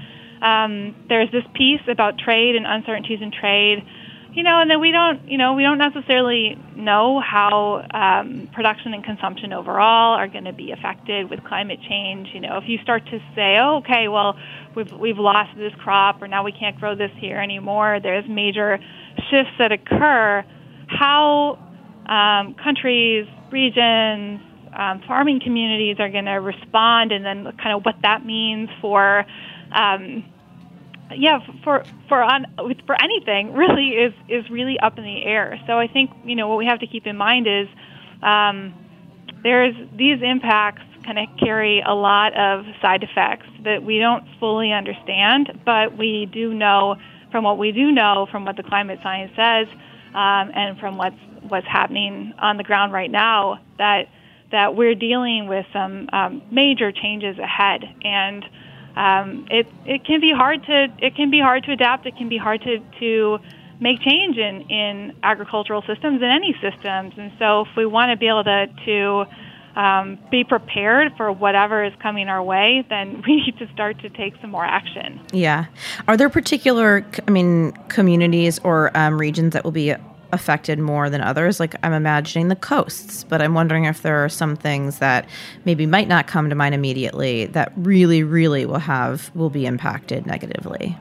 [0.42, 3.80] um, there's this piece about trade and uncertainties in trade,
[4.34, 8.94] you know, and then we don't, you know, we don't necessarily know how um, production
[8.94, 12.30] and consumption overall are going to be affected with climate change.
[12.34, 14.38] You know, if you start to say, oh, okay, well,
[14.76, 18.00] we've we've lost this crop, or now we can't grow this here anymore.
[18.02, 18.80] There's major
[19.30, 20.46] shifts that occur,
[20.88, 21.58] how
[22.06, 24.42] um, countries, regions,
[24.78, 29.26] um, farming communities are going to respond, and then kind of what that means for,
[29.72, 30.24] um,
[31.16, 32.46] yeah, for for on
[32.86, 35.60] for anything really is is really up in the air.
[35.68, 37.68] So I think you know what we have to keep in mind is
[38.24, 38.74] um,
[39.44, 44.72] there's these impacts kind of carry a lot of side effects that we don't fully
[44.72, 46.96] understand, but we do know
[47.32, 49.68] from what we do know, from what the climate science says,
[50.10, 51.16] um, and from what's
[51.48, 54.08] what's happening on the ground right now, that
[54.52, 58.44] that we're dealing with some um, major changes ahead, and
[59.00, 62.06] um, it it can be hard to it can be hard to adapt.
[62.06, 63.40] It can be hard to to
[63.80, 67.14] make change in in agricultural systems and any systems.
[67.18, 69.26] And so, if we want to be able to to
[69.80, 74.10] um, be prepared for whatever is coming our way, then we need to start to
[74.10, 75.22] take some more action.
[75.32, 75.68] Yeah.
[76.10, 79.96] Are there particular, I mean, communities or um, regions that will be
[80.32, 81.60] affected more than others?
[81.60, 85.28] Like I'm imagining the coasts, but I'm wondering if there are some things that
[85.66, 90.26] maybe might not come to mind immediately that really, really will have will be impacted
[90.26, 90.98] negatively.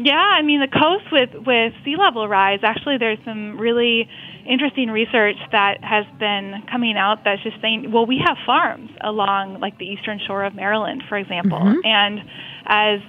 [0.00, 2.60] Yeah, I mean the coast with with sea level rise.
[2.62, 4.08] Actually, there's some really
[4.46, 9.58] interesting research that has been coming out that's just saying, well, we have farms along
[9.60, 11.84] like the eastern shore of Maryland, for example, mm-hmm.
[11.84, 12.20] and
[12.66, 13.00] as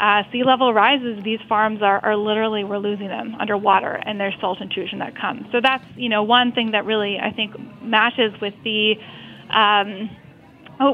[0.00, 4.34] uh, sea level rises, these farms are, are literally we're losing them underwater, and there's
[4.40, 5.44] salt intrusion that comes.
[5.52, 8.94] So that's you know one thing that really I think matches with the
[9.52, 10.08] um,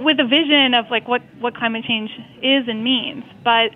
[0.04, 2.10] with the vision of like what what climate change
[2.42, 3.22] is and means.
[3.44, 3.70] But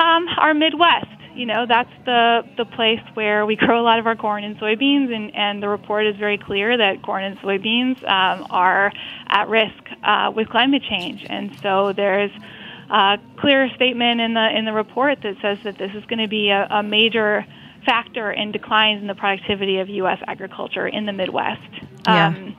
[0.00, 4.06] um, our Midwest, you know, that's the the place where we grow a lot of
[4.06, 8.02] our corn and soybeans, and and the report is very clear that corn and soybeans
[8.04, 8.90] um, are
[9.28, 12.30] at risk uh, with climate change, and so there's
[12.92, 16.28] uh, clear statement in the in the report that says that this is going to
[16.28, 17.44] be a, a, major
[17.86, 20.18] factor in declines in the productivity of U.S.
[20.26, 21.62] agriculture in the Midwest.
[22.06, 22.28] Yeah.
[22.28, 22.56] Um,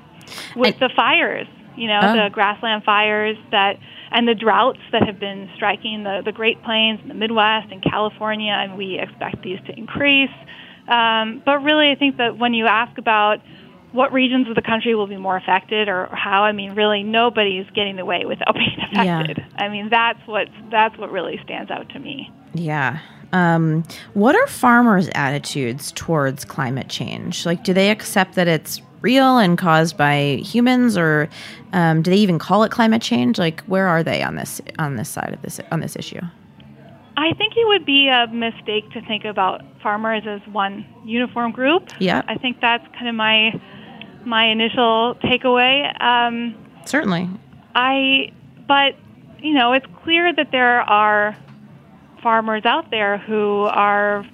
[0.55, 2.13] with the fires, you know, oh.
[2.13, 3.77] the grassland fires that
[4.11, 7.83] and the droughts that have been striking the, the Great Plains and the Midwest and
[7.83, 10.33] California, and we expect these to increase.
[10.87, 13.39] Um, but really, I think that when you ask about
[13.93, 16.43] what regions of the country will be more affected or how.
[16.43, 19.37] I mean, really, nobody's getting away without being affected.
[19.37, 19.63] Yeah.
[19.63, 22.31] I mean, that's what that's what really stands out to me.
[22.53, 22.99] Yeah.
[23.31, 27.47] Um, what are farmers' attitudes towards climate change?
[27.47, 31.29] Like, do they accept that it's real and caused by humans, or
[31.71, 33.39] um, do they even call it climate change?
[33.39, 36.21] Like, where are they on this on this side of this on this issue?
[37.15, 41.89] I think it would be a mistake to think about farmers as one uniform group.
[41.99, 43.51] Yeah, I think that's kind of my
[44.25, 46.01] my initial takeaway.
[46.01, 46.55] Um,
[46.85, 47.29] Certainly.
[47.75, 48.31] I,
[48.67, 48.95] but
[49.39, 51.35] you know, it's clear that there are
[52.21, 54.25] farmers out there who are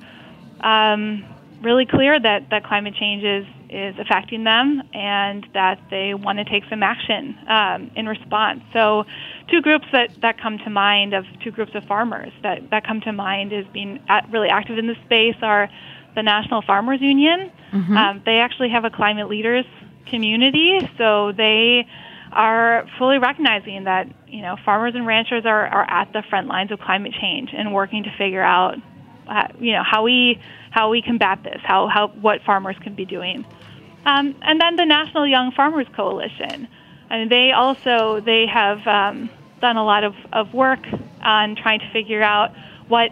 [0.62, 1.26] um,
[1.62, 6.46] really clear that, that climate change is, is affecting them and that they want to
[6.46, 8.62] take some action um, in response.
[8.72, 9.06] So,
[9.50, 13.02] two groups that, that come to mind of two groups of farmers that, that come
[13.02, 15.70] to mind as being at, really active in this space are
[16.16, 17.52] the National Farmers Union.
[17.72, 17.98] Mm-hmm.
[17.98, 19.66] Um, they actually have a climate leaders
[20.08, 21.88] community, so they
[22.32, 26.72] are fully recognizing that you know farmers and ranchers are, are at the front lines
[26.72, 28.76] of climate change and working to figure out
[29.28, 30.40] uh, you know how we
[30.72, 33.46] how we combat this, how how what farmers can be doing,
[34.06, 36.68] um, and then the National Young Farmers Coalition,
[37.10, 40.80] and they also they have um, done a lot of, of work
[41.22, 42.52] on trying to figure out
[42.88, 43.12] what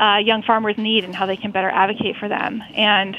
[0.00, 3.16] uh, young farmers need and how they can better advocate for them and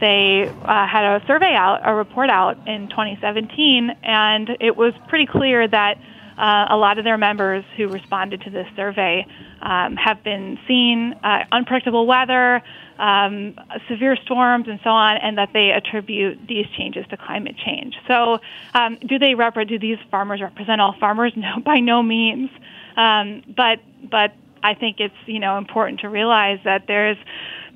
[0.00, 5.26] they uh, had a survey out, a report out in 2017, and it was pretty
[5.26, 5.98] clear that
[6.38, 9.26] uh, a lot of their members who responded to this survey
[9.60, 12.62] um, have been seeing uh, unpredictable weather,
[12.98, 13.54] um,
[13.88, 17.94] severe storms, and so on, and that they attribute these changes to climate change.
[18.08, 18.38] So,
[18.72, 21.32] um, do they rep- do these farmers represent all farmers?
[21.40, 22.50] No, by no means.
[22.96, 27.16] Um, but but I think it's you know important to realize that there's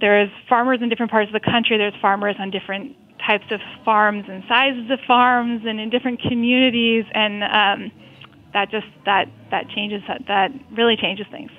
[0.01, 1.79] there's farmers in different parts of the country.
[1.79, 7.05] There's farmers on different types of farms and sizes of farms and in different communities,
[7.15, 7.93] and um,
[8.53, 11.51] that just that that changes that that really changes things.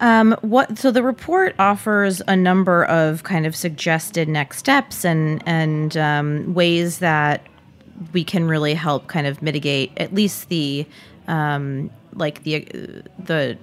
[0.00, 5.42] Um, what so the report offers a number of kind of suggested next steps and
[5.46, 7.46] and um, ways that
[8.12, 10.86] we can really help kind of mitigate at least the
[11.28, 12.66] um, like the
[13.18, 13.56] the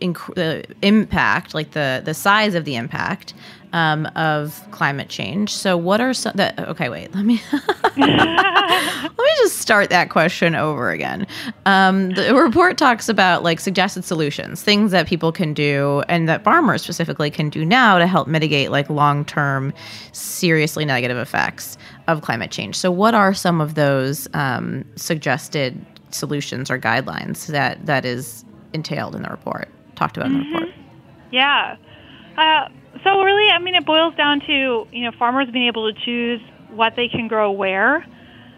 [0.00, 3.34] inc- the impact, like the the size of the impact
[3.72, 5.52] um, of climate change.
[5.52, 6.58] So, what are some that?
[6.58, 7.14] Okay, wait.
[7.14, 7.40] Let me
[7.96, 11.26] let me just start that question over again.
[11.66, 16.42] Um, the report talks about like suggested solutions, things that people can do, and that
[16.42, 19.72] farmers specifically can do now to help mitigate like long term,
[20.12, 22.76] seriously negative effects of climate change.
[22.76, 29.14] So, what are some of those um, suggested solutions or guidelines that that is entailed
[29.14, 29.68] in the report?
[30.00, 30.68] Talked about in the report.
[30.70, 31.34] Mm-hmm.
[31.34, 31.76] Yeah.
[32.36, 32.68] Uh,
[33.04, 36.40] so really, I mean, it boils down to you know farmers being able to choose
[36.70, 38.06] what they can grow where,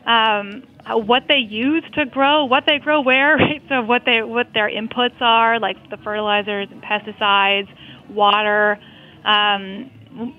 [0.06, 3.62] um, what they use to grow, what they grow where, right?
[3.68, 7.68] So what they what their inputs are, like the fertilizers and pesticides,
[8.08, 8.78] water.
[9.24, 9.90] Um,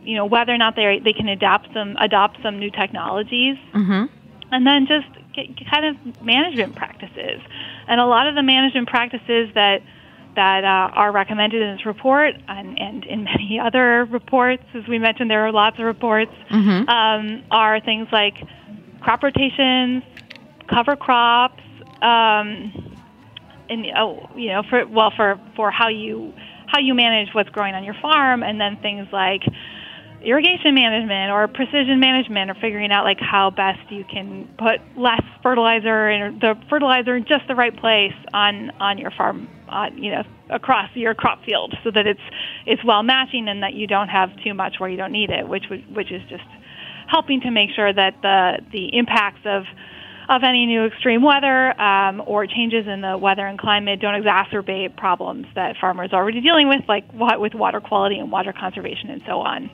[0.03, 4.05] you know whether or not they they can adapt some adopt some new technologies, mm-hmm.
[4.51, 7.41] and then just get, kind of management practices.
[7.87, 9.81] And a lot of the management practices that
[10.35, 14.63] that uh, are recommended in this report and, and, in many other reports.
[14.73, 16.31] As we mentioned, there are lots of reports.
[16.51, 16.89] Mm-hmm.
[16.89, 18.35] Um, are things like
[19.01, 20.03] crop rotations,
[20.67, 21.61] cover crops,
[22.01, 22.97] um,
[23.69, 26.33] and oh, you know, for well, for for how you
[26.67, 29.41] how you manage what's growing on your farm, and then things like
[30.23, 35.21] irrigation management or precision management or figuring out like how best you can put less
[35.41, 40.11] fertilizer and the fertilizer in just the right place on on your farm uh, you
[40.11, 42.21] know across your crop field so that it's
[42.65, 45.47] it's well matching and that you don't have too much where you don't need it
[45.47, 46.43] which which is just
[47.07, 49.63] helping to make sure that the the impacts of
[50.29, 54.95] of any new extreme weather um, or changes in the weather and climate don't exacerbate
[54.95, 59.09] problems that farmers are already dealing with, like what with water quality and water conservation
[59.09, 59.69] and so on.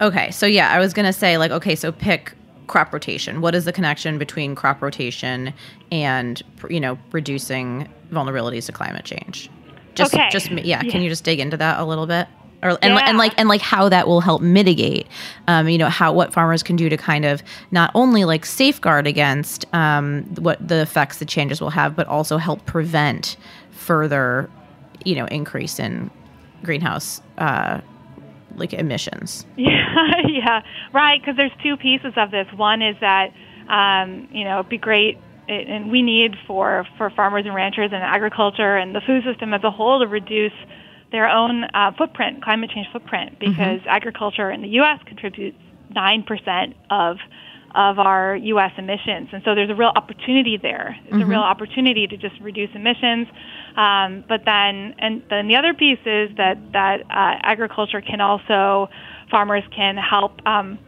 [0.00, 2.34] Okay, so yeah, I was gonna say like, okay, so pick
[2.72, 3.42] crop rotation.
[3.42, 5.52] What is the connection between crop rotation
[5.92, 9.50] and you know reducing vulnerabilities to climate change?
[9.94, 10.30] Just, okay.
[10.30, 10.90] just yeah, yeah.
[10.90, 12.26] Can you just dig into that a little bit?
[12.62, 13.08] or and, yeah.
[13.08, 15.08] and like and like how that will help mitigate
[15.48, 19.04] um, you know how what farmers can do to kind of not only like safeguard
[19.04, 23.36] against um, what the effects the changes will have but also help prevent
[23.72, 24.48] further
[25.04, 26.08] you know increase in
[26.62, 27.80] greenhouse uh,
[28.56, 30.62] like emissions yeah yeah
[30.92, 33.32] right because there's two pieces of this one is that
[33.68, 38.02] um, you know it'd be great and we need for for farmers and ranchers and
[38.02, 40.52] agriculture and the food system as a whole to reduce
[41.12, 43.50] their own uh, footprint, climate change footprint, mm-hmm.
[43.50, 43.88] because mm-hmm.
[43.88, 44.98] agriculture in the U.S.
[45.06, 45.58] contributes
[45.90, 47.18] nine percent of
[47.74, 48.72] of our U.S.
[48.76, 50.96] emissions, and so there's a real opportunity there.
[51.04, 51.22] It's mm-hmm.
[51.22, 53.28] a real opportunity to just reduce emissions.
[53.76, 58.88] Um, but then, and then the other piece is that that uh, agriculture can also
[59.30, 60.78] farmers can help um,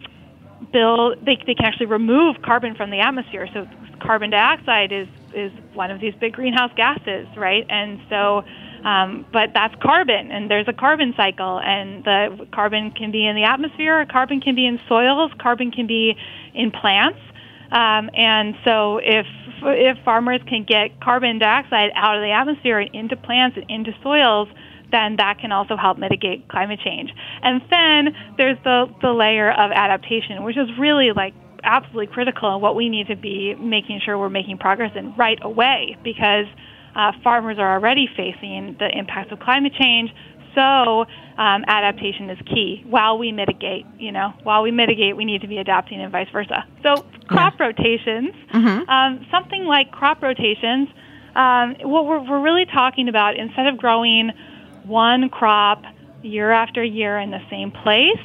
[0.73, 1.18] build.
[1.25, 3.49] They they can actually remove carbon from the atmosphere.
[3.53, 3.66] So
[4.01, 7.66] carbon dioxide is is one of these big greenhouse gases, right?
[7.68, 8.44] And so
[8.85, 13.35] um, but that's carbon, and there's a carbon cycle, and the carbon can be in
[13.35, 16.14] the atmosphere, carbon can be in soils, carbon can be
[16.55, 17.18] in plants.
[17.73, 19.27] Um, and so, if
[19.62, 23.92] if farmers can get carbon dioxide out of the atmosphere and into plants and into
[24.03, 24.49] soils,
[24.92, 27.11] then that can also help mitigate climate change.
[27.42, 31.33] And then there's the the layer of adaptation, which is really like
[31.64, 35.38] absolutely critical and what we need to be making sure we're making progress in right
[35.42, 36.44] away because
[36.94, 40.11] uh, farmers are already facing the impacts of climate change.
[40.54, 42.85] So um, adaptation is key.
[42.88, 46.28] While we mitigate, you know, while we mitigate, we need to be adapting and vice
[46.33, 46.64] versa.
[46.83, 47.66] So crop yeah.
[47.66, 48.88] rotations, mm-hmm.
[48.88, 50.88] um, something like crop rotations.
[51.35, 54.30] Um, what we're, we're really talking about instead of growing
[54.85, 55.83] one crop
[56.22, 58.22] year after year in the same place,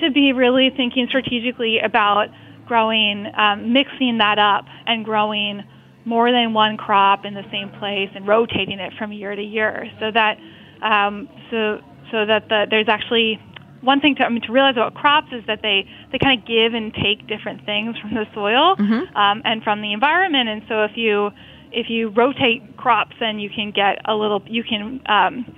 [0.00, 2.28] to be really thinking strategically about
[2.66, 5.62] growing, um, mixing that up and growing
[6.04, 9.90] more than one crop in the same place and rotating it from year to year,
[10.00, 10.38] so that
[10.82, 13.40] um, so so that the, there's actually
[13.80, 16.46] one thing to I mean to realize about crops is that they they kind of
[16.46, 19.16] give and take different things from the soil mm-hmm.
[19.16, 21.30] um, and from the environment, and so if you
[21.72, 25.56] if you rotate crops, then you can get a little you can um,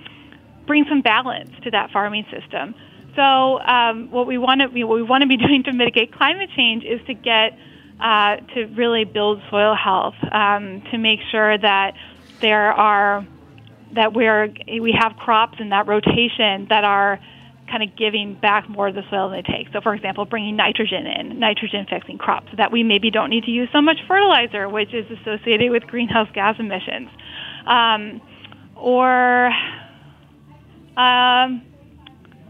[0.67, 2.75] bring some balance to that farming system.
[3.15, 6.49] So um, what we want to what we want to be doing to mitigate climate
[6.55, 7.57] change is to get
[7.99, 11.93] uh, to really build soil health, um, to make sure that
[12.41, 13.25] there are
[13.93, 17.19] that we're we have crops in that rotation that are
[17.69, 19.67] kind of giving back more of the soil than they take.
[19.73, 23.51] So, for example, bringing nitrogen in, nitrogen fixing crops, that we maybe don't need to
[23.51, 27.09] use so much fertilizer, which is associated with greenhouse gas emissions,
[27.65, 28.21] um,
[28.75, 29.47] or
[30.97, 31.63] um,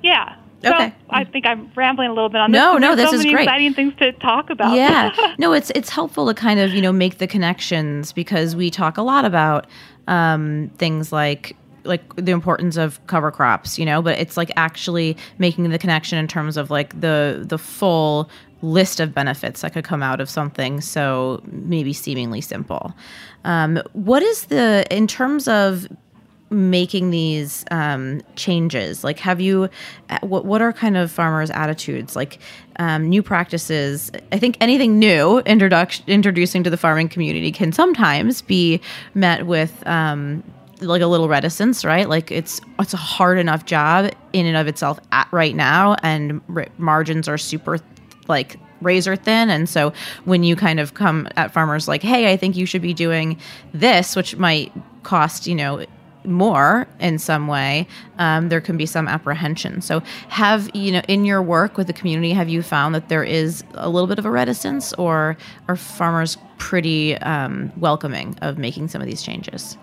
[0.04, 0.90] yeah, Okay.
[0.90, 2.60] So I think I'm rambling a little bit on this.
[2.60, 3.44] No, no, this so is many great.
[3.44, 4.76] Exciting things to talk about.
[4.76, 5.12] Yeah.
[5.38, 8.98] no, it's it's helpful to kind of you know make the connections because we talk
[8.98, 9.68] a lot about
[10.08, 15.16] um, things like like the importance of cover crops, you know, but it's like actually
[15.38, 18.30] making the connection in terms of like the the full
[18.62, 22.94] list of benefits that could come out of something so maybe seemingly simple.
[23.44, 25.88] Um, what is the in terms of
[26.50, 29.04] making these um, changes?
[29.04, 29.70] Like, have you,
[30.10, 32.16] uh, what, what are kind of farmers' attitudes?
[32.16, 32.40] Like,
[32.78, 38.82] um, new practices, I think anything new introducing to the farming community can sometimes be
[39.14, 40.44] met with um,
[40.82, 42.08] like a little reticence, right?
[42.08, 46.42] Like it's it's a hard enough job in and of itself at right now, and
[46.54, 47.80] r- margins are super
[48.28, 49.50] like razor thin.
[49.50, 49.94] And so
[50.26, 53.40] when you kind of come at farmers like, hey, I think you should be doing
[53.74, 54.72] this, which might
[55.04, 55.86] cost you know
[56.28, 59.82] more in some way, um, there can be some apprehension.
[59.82, 63.24] So, have you know in your work with the community, have you found that there
[63.24, 68.88] is a little bit of a reticence, or are farmers pretty um, welcoming of making
[68.88, 69.78] some of these changes?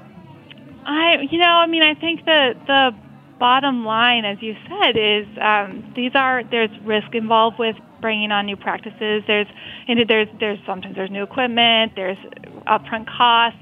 [0.85, 2.95] I, you know, I mean, I think that the
[3.39, 8.47] bottom line, as you said, is um, these are there's risk involved with bringing on
[8.47, 9.23] new practices.
[9.27, 9.47] There's
[9.89, 11.93] and there's there's sometimes there's new equipment.
[11.97, 12.19] There's
[12.67, 13.59] upfront costs.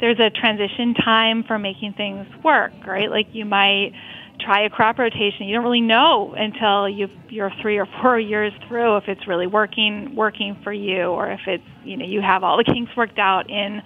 [0.00, 3.10] There's a transition time for making things work, right?
[3.10, 3.92] Like you might
[4.40, 5.46] try a crop rotation.
[5.46, 9.46] You don't really know until you you're three or four years through if it's really
[9.46, 13.18] working working for you, or if it's you know you have all the kinks worked
[13.18, 13.82] out in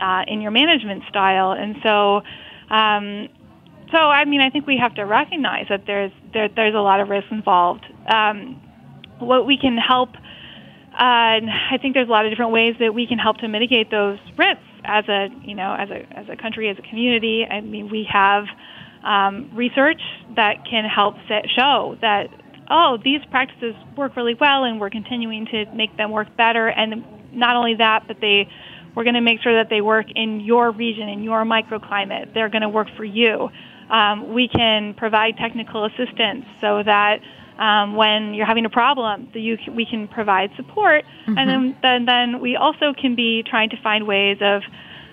[0.00, 1.52] uh, in your management style.
[1.52, 2.22] And so,
[2.72, 3.28] um,
[3.90, 7.00] so I mean, I think we have to recognize that there's there, there's a lot
[7.00, 7.84] of risk involved.
[8.06, 8.62] Um,
[9.18, 10.10] what we can help.
[10.92, 11.38] Uh,
[11.70, 14.18] I think there's a lot of different ways that we can help to mitigate those
[14.36, 17.46] risks as a you know as a as a country as a community.
[17.48, 18.46] I mean, we have
[19.04, 20.00] um, research
[20.34, 22.28] that can help set, show that
[22.70, 27.04] oh these practices work really well and we're continuing to make them work better and
[27.32, 28.48] not only that but they
[28.94, 32.48] we're going to make sure that they work in your region in your microclimate they're
[32.48, 33.48] going to work for you
[33.88, 37.20] um, we can provide technical assistance so that
[37.58, 41.38] um, when you're having a problem, that you we can provide support, mm-hmm.
[41.38, 44.62] and then, then then we also can be trying to find ways of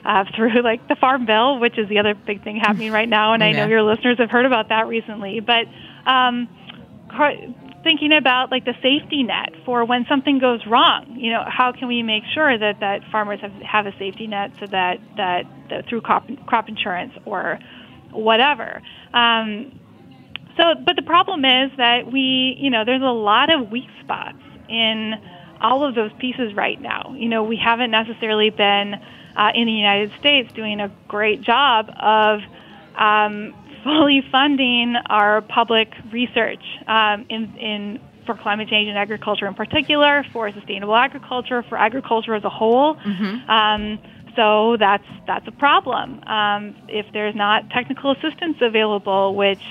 [0.05, 3.33] uh, through like the Farm Bill, which is the other big thing happening right now,
[3.33, 3.47] and yeah.
[3.47, 5.39] I know your listeners have heard about that recently.
[5.39, 5.65] But
[6.05, 6.47] um,
[7.83, 11.87] thinking about like the safety net for when something goes wrong, you know, how can
[11.87, 15.87] we make sure that that farmers have have a safety net so that that, that
[15.87, 17.59] through crop crop insurance or
[18.11, 18.81] whatever.
[19.13, 19.79] Um,
[20.57, 24.37] so, but the problem is that we, you know, there's a lot of weak spots
[24.69, 25.13] in
[25.61, 27.13] all of those pieces right now.
[27.17, 28.95] You know, we haven't necessarily been
[29.35, 32.39] uh, in the United States doing a great job of
[32.97, 33.53] um,
[33.83, 40.25] fully funding our public research um, in, in for climate change and agriculture in particular,
[40.33, 42.95] for sustainable agriculture, for agriculture as a whole.
[42.95, 43.49] Mm-hmm.
[43.49, 43.99] Um,
[44.35, 46.23] so that's that's a problem.
[46.23, 49.61] Um, if there's not technical assistance available, which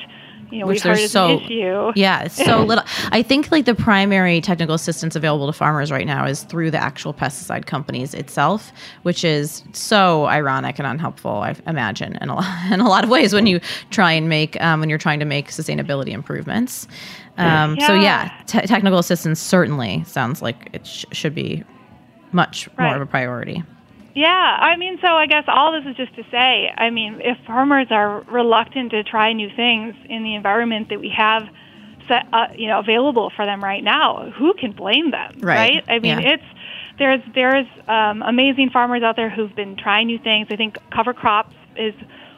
[0.51, 1.93] you know, Which heard so, issue.
[1.95, 2.85] Yeah, so little.
[3.11, 6.79] I think like the primary technical assistance available to farmers right now is through the
[6.79, 8.73] actual pesticide companies itself,
[9.03, 11.31] which is so ironic and unhelpful.
[11.31, 14.61] I imagine in a lot, in a lot of ways when you try and make
[14.61, 16.87] um, when you're trying to make sustainability improvements.
[17.37, 17.87] Um, yeah.
[17.87, 21.65] So yeah, technical assistance certainly sounds like it sh- should be
[22.33, 22.87] much right.
[22.87, 23.63] more of a priority.
[24.15, 24.29] Yeah,
[24.61, 27.89] I mean, so I guess all this is just to say, I mean, if farmers
[27.91, 31.43] are reluctant to try new things in the environment that we have,
[32.07, 35.75] set, uh, you know, available for them right now, who can blame them, right?
[35.75, 35.85] right?
[35.89, 36.35] I mean, yeah.
[36.35, 36.45] it's
[36.99, 40.47] there's there's um, amazing farmers out there who've been trying new things.
[40.51, 41.95] I think cover crops is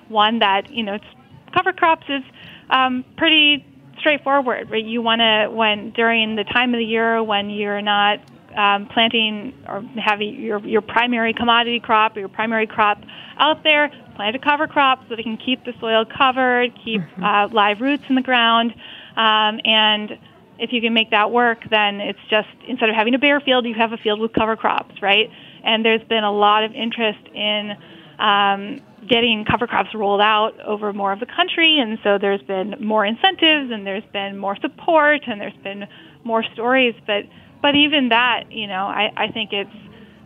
[0.08, 1.04] one that you know, it's,
[1.52, 2.22] cover crops is
[2.70, 3.66] um, pretty
[3.98, 4.84] straightforward, right?
[4.84, 8.20] You want to when during the time of the year when you're not
[8.56, 12.98] um, planting or having your, your primary commodity crop or your primary crop
[13.38, 17.24] out there, plant a cover crop so it can keep the soil covered, keep mm-hmm.
[17.24, 18.72] uh, live roots in the ground,
[19.16, 20.18] um, and
[20.58, 23.66] if you can make that work, then it's just instead of having a bare field,
[23.66, 25.30] you have a field with cover crops, right?
[25.62, 27.76] And there's been a lot of interest in
[28.18, 32.76] um, getting cover crops rolled out over more of the country, and so there's been
[32.80, 35.86] more incentives, and there's been more support, and there's been
[36.24, 37.24] more stories, but
[37.66, 39.68] but even that, you know, I, I think it's,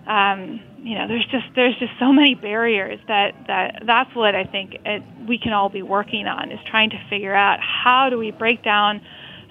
[0.07, 4.45] um, you know, there's just there's just so many barriers that that that's what I
[4.45, 8.18] think it, we can all be working on is trying to figure out how do
[8.18, 9.01] we break down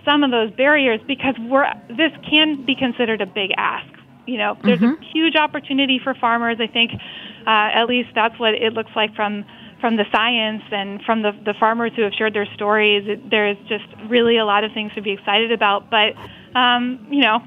[0.06, 3.92] some of those barriers because we're this can be considered a big ask.
[4.28, 5.02] You know, there's mm-hmm.
[5.02, 6.58] a huge opportunity for farmers.
[6.60, 9.46] I think, uh, at least that's what it looks like from
[9.82, 13.08] from the science and from the the farmers who have shared their stories.
[13.08, 16.14] It, there's just really a lot of things to be excited about, but
[16.56, 17.40] um, you know,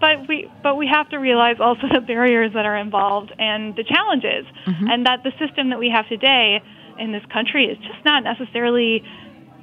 [0.00, 3.84] but we but we have to realize also the barriers that are involved and the
[3.84, 4.88] challenges, mm-hmm.
[4.88, 6.62] and that the system that we have today
[6.98, 9.04] in this country is just not necessarily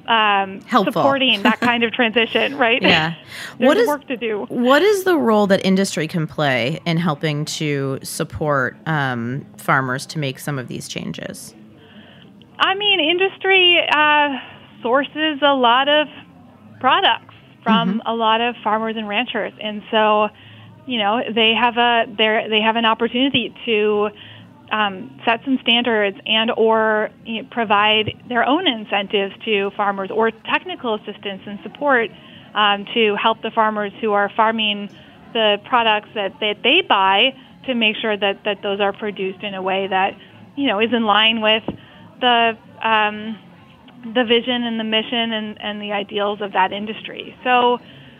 [0.08, 2.82] um, supporting that kind of transition, right?
[2.82, 3.16] Yeah.
[3.58, 4.46] There's what is, work to do.
[4.50, 10.20] What is the role that industry can play in helping to support um, farmers to
[10.20, 11.56] make some of these changes?
[12.60, 14.30] I mean, industry uh,
[14.82, 16.08] sources a lot of
[16.80, 17.25] products
[17.66, 18.08] from mm-hmm.
[18.08, 20.30] a lot of farmers and ranchers, and so
[20.86, 24.10] you know they have a they they have an opportunity to
[24.72, 30.32] um, set some standards and or you know, provide their own incentives to farmers or
[30.32, 32.10] technical assistance and support
[32.54, 34.90] um, to help the farmers who are farming
[35.34, 37.36] the products that, that they buy
[37.66, 40.18] to make sure that, that those are produced in a way that
[40.56, 41.64] you know is in line with
[42.22, 43.38] the um,
[44.14, 47.36] the vision and the mission and, and the ideals of that industry.
[47.44, 47.76] So,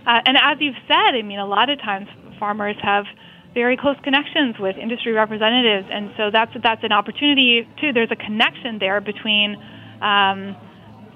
[0.06, 2.08] uh, and as you've said, I mean, a lot of times
[2.40, 3.06] farmers have
[3.54, 7.94] very close connections with industry representatives, and so that's that's an opportunity too.
[7.94, 9.56] There's a connection there between
[10.02, 10.58] um,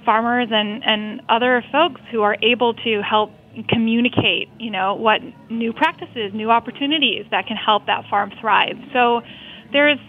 [0.05, 3.31] farmers and, and other folks who are able to help
[3.67, 8.77] communicate, you know, what new practices, new opportunities that can help that farm thrive.
[8.93, 9.21] So
[9.71, 9.99] there's,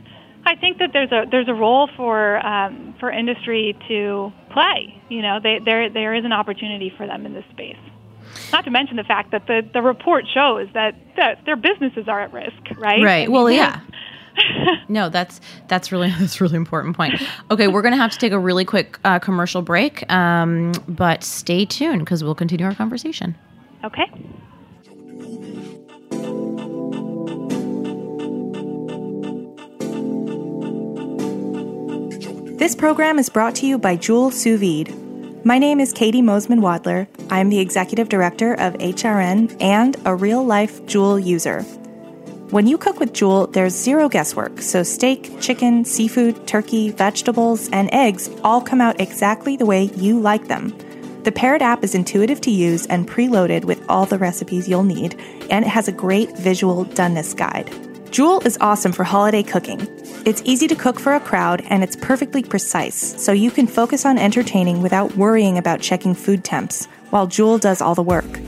[0.51, 5.01] I think that there's a there's a role for um, for industry to play.
[5.09, 7.77] You know, they, there there is an opportunity for them in this space.
[8.53, 12.21] Not to mention the fact that the, the report shows that, that their businesses are
[12.21, 13.03] at risk, right?
[13.03, 13.31] Right.
[13.31, 13.81] Well, yeah.
[14.89, 17.21] no, that's that's really that's really important point.
[17.51, 21.65] Okay, we're gonna have to take a really quick uh, commercial break, um, but stay
[21.65, 23.37] tuned because we'll continue our conversation.
[23.85, 24.11] Okay.
[32.61, 34.95] This program is brought to you by Joule Sous Vide.
[35.47, 37.09] My name is Caity Moseman Wadler.
[37.31, 41.63] I'm the executive director of HRN and a real life Joule user.
[42.51, 47.89] When you cook with Joule, there's zero guesswork, so steak, chicken, seafood, turkey, vegetables, and
[47.95, 50.77] eggs all come out exactly the way you like them.
[51.23, 55.19] The Parrot app is intuitive to use and preloaded with all the recipes you'll need,
[55.49, 57.90] and it has a great visual doneness guide.
[58.11, 59.87] Joule is awesome for holiday cooking.
[60.27, 64.05] It's easy to cook for a crowd and it's perfectly precise, so you can focus
[64.05, 68.41] on entertaining without worrying about checking food temps, while Joule does all the work.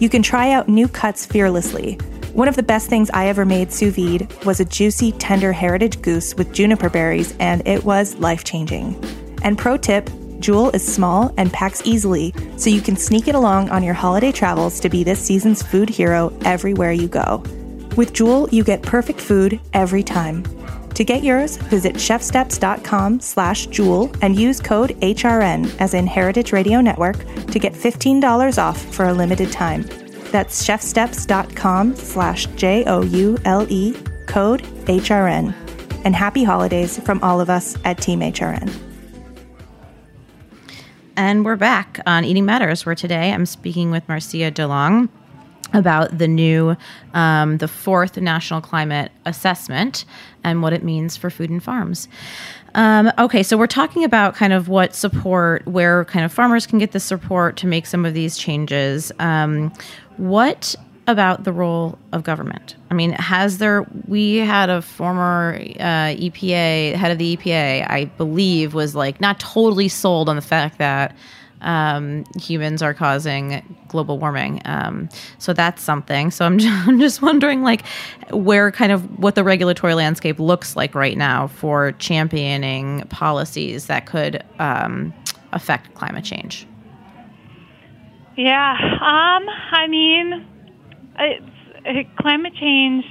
[0.00, 1.94] You can try out new cuts fearlessly.
[2.34, 6.02] One of the best things I ever made sous vide was a juicy, tender heritage
[6.02, 9.02] goose with juniper berries, and it was life changing.
[9.42, 13.70] And pro tip Joule is small and packs easily, so you can sneak it along
[13.70, 17.42] on your holiday travels to be this season's food hero everywhere you go.
[17.96, 20.44] With Joule, you get perfect food every time.
[20.94, 26.80] To get yours, visit chefsteps.com slash Joule and use code HRN as in Heritage Radio
[26.80, 27.16] Network
[27.46, 29.82] to get $15 off for a limited time.
[30.30, 33.94] That's chefsteps.com slash J O U L E,
[34.26, 35.54] code HRN.
[36.04, 38.72] And happy holidays from all of us at Team HRN.
[41.16, 45.08] And we're back on Eating Matters, where today I'm speaking with Marcia DeLong
[45.72, 46.76] about the new,
[47.14, 50.04] um, the fourth National Climate Assessment
[50.44, 52.08] and what it means for food and farms.
[52.74, 56.78] Um, okay, so we're talking about kind of what support, where kind of farmers can
[56.78, 59.10] get the support to make some of these changes.
[59.18, 59.72] Um,
[60.16, 60.74] what
[61.06, 62.76] about the role of government?
[62.90, 68.04] I mean, has there, we had a former uh, EPA, head of the EPA, I
[68.16, 71.16] believe, was like not totally sold on the fact that
[71.62, 74.60] um, humans are causing global warming.
[74.64, 75.08] Um,
[75.38, 76.30] so that's something.
[76.30, 77.84] So I'm just, I'm just wondering, like,
[78.30, 84.06] where kind of what the regulatory landscape looks like right now for championing policies that
[84.06, 85.12] could um,
[85.52, 86.66] affect climate change.
[88.36, 90.46] Yeah, um, I mean,
[91.18, 93.04] it, climate change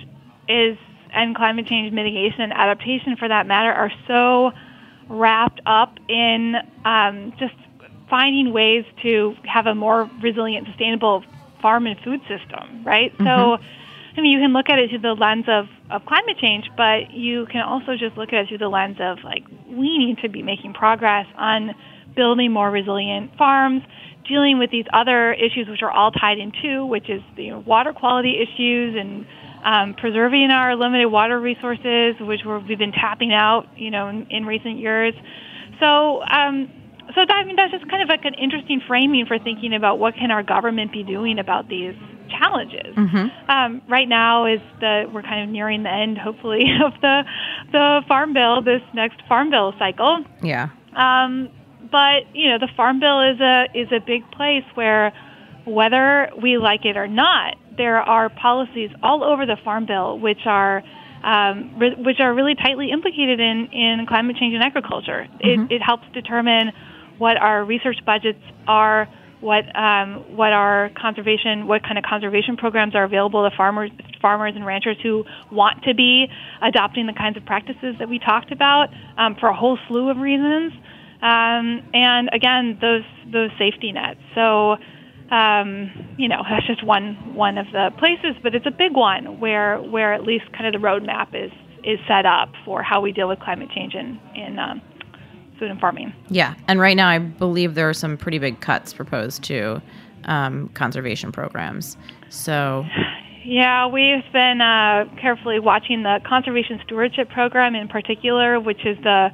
[0.47, 0.77] is,
[1.13, 4.51] and climate change mitigation and adaptation, for that matter, are so
[5.07, 7.53] wrapped up in um, just
[8.09, 11.23] finding ways to have a more resilient, sustainable
[11.61, 13.13] farm and food system, right?
[13.13, 13.25] Mm-hmm.
[13.25, 13.57] So,
[14.17, 17.11] I mean, you can look at it through the lens of, of climate change, but
[17.11, 20.29] you can also just look at it through the lens of like, we need to
[20.29, 21.75] be making progress on
[22.15, 23.83] building more resilient farms,
[24.27, 27.59] dealing with these other issues which are all tied into, which is the you know,
[27.59, 29.25] water quality issues and
[29.63, 34.27] um, preserving our limited water resources, which we have been tapping out, you know, in,
[34.29, 35.13] in recent years.
[35.79, 36.71] So, um,
[37.15, 39.99] so that, I mean, that's just kind of like an interesting framing for thinking about
[39.99, 41.95] what can our government be doing about these
[42.29, 42.95] challenges.
[42.95, 43.49] Mm-hmm.
[43.49, 47.23] Um, right now is the we're kind of nearing the end, hopefully, of the
[47.71, 50.23] the farm bill, this next farm bill cycle.
[50.41, 50.69] Yeah.
[50.95, 51.49] Um,
[51.91, 55.13] but you know, the farm bill is a is a big place where
[55.65, 60.45] whether we like it or not, there are policies all over the farm bill which
[60.45, 60.83] are
[61.23, 65.27] um, re- which are really tightly implicated in, in climate change and agriculture.
[65.43, 65.63] Mm-hmm.
[65.63, 66.71] It, it helps determine
[67.19, 69.07] what our research budgets are,
[69.41, 73.91] what um, what our conservation, what kind of conservation programs are available to farmers,
[74.21, 76.27] farmers and ranchers who want to be
[76.61, 80.17] adopting the kinds of practices that we talked about um, for a whole slew of
[80.17, 80.73] reasons,
[81.21, 84.19] um, and again, those those safety nets.
[84.35, 84.77] So.
[85.31, 89.39] Um, you know, that's just one one of the places, but it's a big one
[89.39, 91.51] where where at least kind of the roadmap is
[91.83, 94.81] is set up for how we deal with climate change in in um,
[95.59, 96.13] food and farming.
[96.29, 99.81] Yeah, and right now I believe there are some pretty big cuts proposed to
[100.25, 101.97] um, conservation programs.
[102.29, 102.85] So.
[103.43, 109.29] Yeah, we've been uh, carefully watching the conservation stewardship program in particular, which is the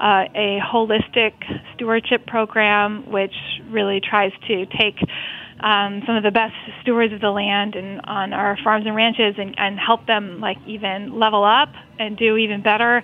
[0.00, 1.32] uh, a holistic
[1.74, 3.34] stewardship program, which
[3.70, 4.96] really tries to take
[5.60, 9.34] um, some of the best stewards of the land and on our farms and ranches
[9.38, 13.02] and, and help them like even level up and do even better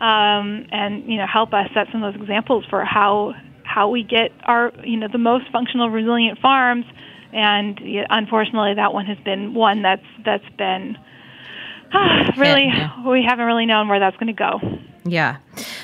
[0.00, 3.34] um, and you know help us set some of those examples for how
[3.64, 6.84] how we get our you know the most functional resilient farms.
[7.32, 7.78] And
[8.08, 10.96] unfortunately that one has been one that's that's been
[12.36, 13.08] really yeah.
[13.08, 14.60] we haven't really known where that's going to go.
[15.04, 15.36] Yeah.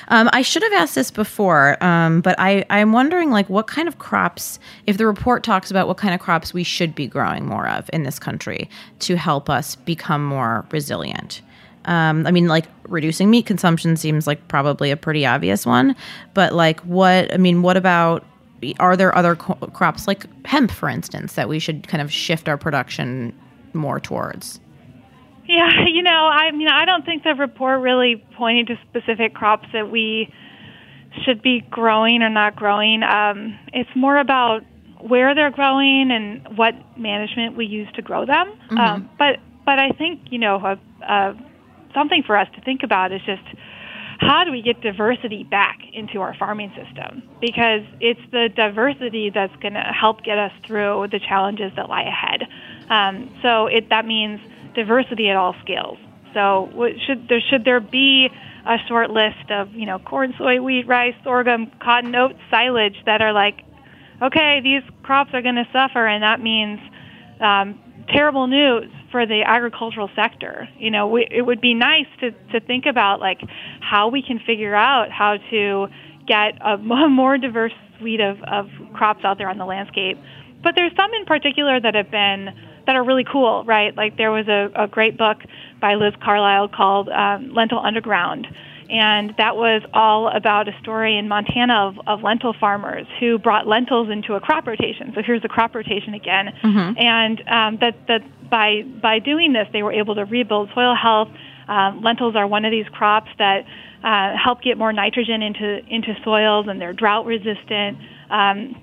[0.08, 3.86] Um, i should have asked this before um, but I, i'm wondering like what kind
[3.86, 7.46] of crops if the report talks about what kind of crops we should be growing
[7.46, 11.40] more of in this country to help us become more resilient
[11.84, 15.96] um, I mean, like reducing meat consumption seems like probably a pretty obvious one,
[16.34, 17.32] but like what?
[17.32, 18.24] I mean, what about
[18.78, 22.48] are there other co- crops like hemp, for instance, that we should kind of shift
[22.48, 23.32] our production
[23.72, 24.60] more towards?
[25.46, 29.68] Yeah, you know, I mean, I don't think the report really pointed to specific crops
[29.72, 30.32] that we
[31.24, 33.02] should be growing or not growing.
[33.02, 34.64] Um, it's more about
[35.00, 38.52] where they're growing and what management we use to grow them.
[38.66, 38.78] Mm-hmm.
[38.78, 41.34] Um, but but I think you know, a, a,
[41.94, 43.42] something for us to think about is just
[44.18, 47.22] how do we get diversity back into our farming system?
[47.40, 52.04] Because it's the diversity that's going to help get us through the challenges that lie
[52.04, 52.46] ahead.
[52.88, 54.40] Um, so it, that means
[54.74, 55.98] diversity at all scales.
[56.34, 56.70] So
[57.06, 58.28] should there should there be
[58.64, 63.20] a short list of you know corn, soy, wheat, rice, sorghum, cotton, oats, silage that
[63.20, 63.64] are like,
[64.22, 66.78] okay, these crops are going to suffer, and that means
[67.40, 67.78] um,
[68.08, 70.68] terrible news for the agricultural sector.
[70.78, 73.40] You know, we, it would be nice to, to think about like
[73.80, 75.86] how we can figure out how to
[76.26, 80.18] get a more diverse suite of, of crops out there on the landscape.
[80.62, 82.50] But there's some in particular that have been
[82.86, 83.96] that are really cool, right?
[83.96, 85.38] Like there was a, a great book
[85.80, 88.46] by Liz Carlisle called um, Lentil Underground
[88.92, 93.66] and that was all about a story in Montana of, of lentil farmers who brought
[93.66, 95.12] lentils into a crop rotation.
[95.14, 96.98] So here's the crop rotation again, mm-hmm.
[96.98, 101.28] and um, that that by by doing this, they were able to rebuild soil health.
[101.68, 103.64] Um, lentils are one of these crops that
[104.04, 107.96] uh, help get more nitrogen into into soils, and they're drought resistant.
[108.28, 108.76] Um,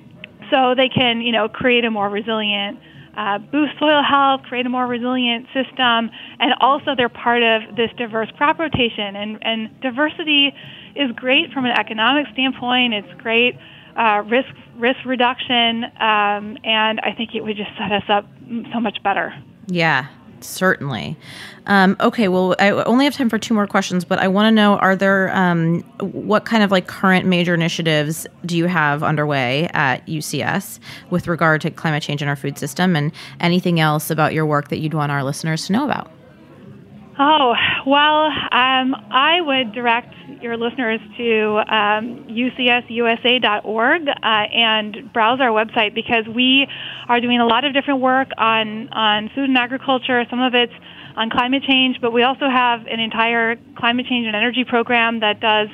[0.50, 2.80] so they can, you know, create a more resilient
[3.20, 6.10] uh, boost soil health, create a more resilient system,
[6.40, 9.18] and also they're part of this diverse crop rotation.
[9.18, 10.54] And, and diversity
[10.96, 12.94] is great from an economic standpoint.
[12.94, 13.58] It's great
[13.98, 14.48] uh, risk
[14.78, 18.26] risk reduction, um, and I think it would just set us up
[18.72, 19.34] so much better.
[19.68, 20.08] Yeah,
[20.42, 21.18] Certainly.
[21.66, 24.52] Um, okay, well, I only have time for two more questions, but I want to
[24.52, 29.70] know: Are there um, what kind of like current major initiatives do you have underway
[29.74, 30.80] at UCS
[31.10, 34.70] with regard to climate change in our food system, and anything else about your work
[34.70, 36.12] that you'd want our listeners to know about?
[37.22, 37.54] Oh,
[37.86, 45.94] well, um, I would direct your listeners to um, ucsusa.org uh, and browse our website
[45.94, 46.66] because we
[47.10, 50.24] are doing a lot of different work on, on food and agriculture.
[50.30, 50.72] Some of it's
[51.18, 55.42] on climate change, but we also have an entire climate change and energy program that
[55.42, 55.68] does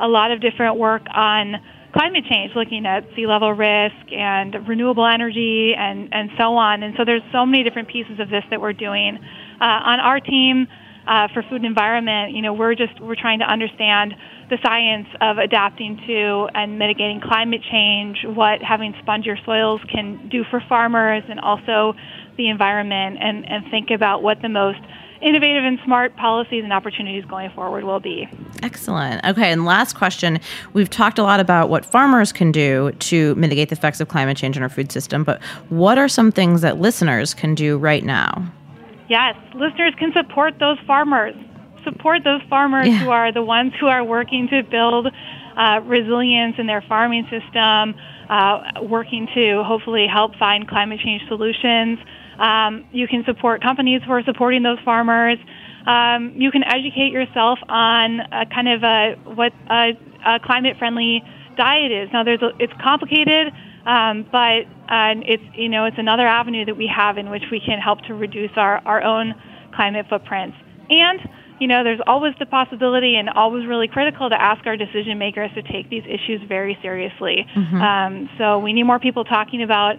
[0.00, 1.54] a lot of different work on
[1.94, 6.82] climate change, looking at sea level risk and renewable energy and, and so on.
[6.82, 9.18] And so there's so many different pieces of this that we're doing.
[9.60, 10.68] Uh, on our team,
[11.06, 14.14] uh, for food and environment, you know, we're just we're trying to understand
[14.50, 20.44] the science of adapting to and mitigating climate change, what having spongier soils can do
[20.50, 21.94] for farmers, and also
[22.36, 24.80] the environment, and, and think about what the most
[25.20, 28.26] innovative and smart policies and opportunities going forward will be.
[28.62, 29.24] Excellent.
[29.24, 30.40] Okay, and last question.
[30.72, 34.36] We've talked a lot about what farmers can do to mitigate the effects of climate
[34.36, 38.04] change in our food system, but what are some things that listeners can do right
[38.04, 38.50] now?
[39.10, 41.34] Yes, listeners can support those farmers.
[41.82, 43.02] Support those farmers yeah.
[43.02, 45.08] who are the ones who are working to build
[45.56, 47.98] uh, resilience in their farming system,
[48.28, 51.98] uh, working to hopefully help find climate change solutions.
[52.38, 55.38] Um, you can support companies who are supporting those farmers.
[55.86, 61.24] Um, you can educate yourself on a kind of a, what a, a climate-friendly
[61.56, 62.08] diet is.
[62.12, 63.52] Now, there's a, it's complicated.
[63.86, 67.60] Um, but uh, it's you know it's another avenue that we have in which we
[67.60, 69.34] can help to reduce our, our own
[69.74, 70.56] climate footprints.
[70.90, 71.20] And
[71.58, 75.50] you know there's always the possibility and always really critical to ask our decision makers
[75.54, 77.46] to take these issues very seriously.
[77.56, 77.76] Mm-hmm.
[77.76, 79.96] Um, so we need more people talking about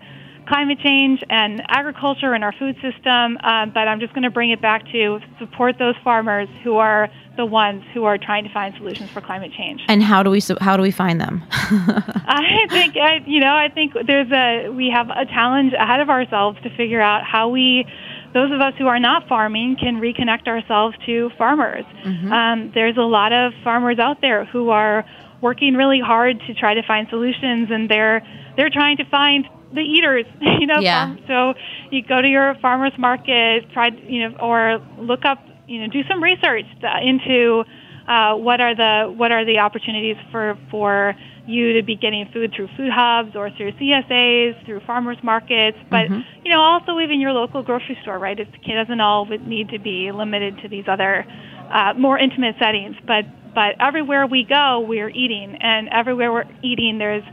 [0.48, 3.38] climate change and agriculture and our food system.
[3.38, 7.10] Um, but I'm just going to bring it back to support those farmers who are
[7.42, 9.82] the ones who are trying to find solutions for climate change.
[9.88, 11.42] And how do we how do we find them?
[11.52, 16.10] I think I, you know I think there's a we have a challenge ahead of
[16.12, 17.88] ourselves to figure out how we
[18.36, 21.84] those of us who are not farming can reconnect ourselves to farmers.
[22.06, 22.32] Mm-hmm.
[22.32, 25.04] Um, there's a lot of farmers out there who are
[25.42, 28.22] working really hard to try to find solutions, and they're
[28.56, 30.26] they're trying to find the eaters,
[30.60, 30.80] you know.
[30.80, 31.08] Yeah.
[31.08, 31.54] Farm, so
[31.90, 35.40] you go to your farmers market, try, you know, or look up,
[35.72, 36.66] you know, do some research
[37.02, 37.64] into
[38.08, 41.16] uh, what are the what are the opportunities for for
[41.48, 46.08] you to be getting food through food hubs or through CSAs, through farmers markets, but
[46.08, 46.22] mm-hmm.
[46.44, 48.40] you know also even your local grocery store, right?
[48.40, 51.26] It doesn't all need to be limited to these other
[51.72, 56.98] uh, more intimate settings, but but everywhere we go, we're eating, and everywhere we're eating,
[56.98, 57.24] there's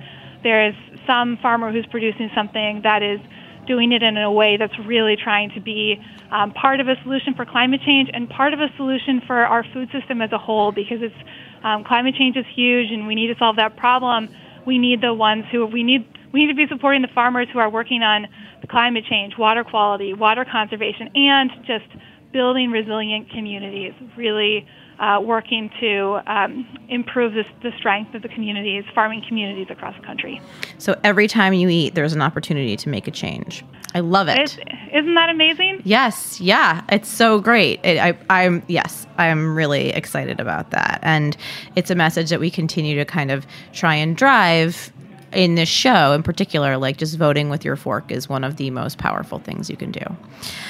[0.42, 0.74] there's
[1.06, 3.20] some farmer who's producing something that is
[3.68, 6.02] doing it in a way that's really trying to be
[6.32, 9.62] um, part of a solution for climate change and part of a solution for our
[9.72, 11.14] food system as a whole because it's
[11.62, 14.28] um, climate change is huge and we need to solve that problem.
[14.66, 17.58] We need the ones who we need we need to be supporting the farmers who
[17.58, 18.26] are working on
[18.68, 21.86] climate change, water quality, water conservation, and just
[22.32, 23.94] building resilient communities.
[24.16, 24.66] Really
[24.98, 30.04] uh, working to um, improve this, the strength of the communities, farming communities across the
[30.04, 30.40] country.
[30.78, 33.64] So every time you eat, there's an opportunity to make a change.
[33.94, 34.38] I love it.
[34.38, 34.58] It's,
[34.92, 35.80] isn't that amazing?
[35.84, 37.80] Yes, yeah, it's so great.
[37.84, 41.36] It, I, I'm yes, I'm really excited about that, and
[41.74, 44.92] it's a message that we continue to kind of try and drive
[45.32, 48.70] in this show in particular, like just voting with your fork is one of the
[48.70, 50.00] most powerful things you can do.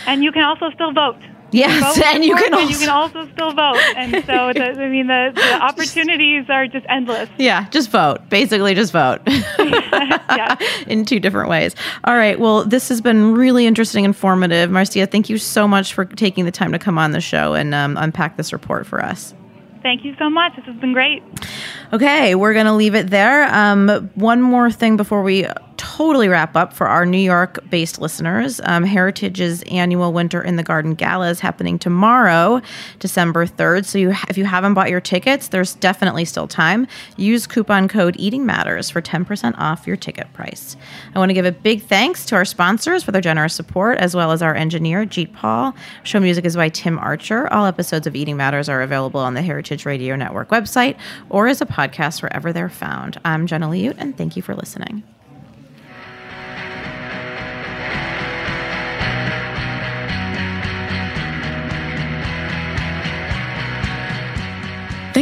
[0.06, 1.20] And you can also still vote.
[1.50, 5.06] Yes, and you can also you can also still vote, and so the, I mean
[5.06, 7.28] the, the opportunities are just endless.
[7.38, 8.28] Yeah, just vote.
[8.28, 9.20] Basically, just vote.
[9.58, 11.74] yeah, in two different ways.
[12.04, 12.38] All right.
[12.38, 14.70] Well, this has been really interesting, and informative.
[14.70, 17.74] Marcia, thank you so much for taking the time to come on the show and
[17.74, 19.34] um, unpack this report for us.
[19.82, 20.56] Thank you so much.
[20.56, 21.22] This has been great.
[21.92, 23.44] Okay, we're going to leave it there.
[23.54, 25.46] Um, one more thing before we
[25.98, 28.60] totally wrap up for our New York based listeners.
[28.62, 32.62] Um, Heritage's annual Winter in the Garden Gala is happening tomorrow,
[33.00, 33.84] December 3rd.
[33.84, 36.86] So you, if you haven't bought your tickets, there's definitely still time.
[37.16, 40.76] Use coupon code Eating Matters for 10% off your ticket price.
[41.16, 44.14] I want to give a big thanks to our sponsors for their generous support, as
[44.14, 45.74] well as our engineer, Jeet Paul.
[46.04, 47.52] Show music is by Tim Archer.
[47.52, 50.96] All episodes of Eating Matters are available on the Heritage Radio Network website
[51.28, 53.20] or as a podcast wherever they're found.
[53.24, 55.02] I'm Jenna Liut, and thank you for listening.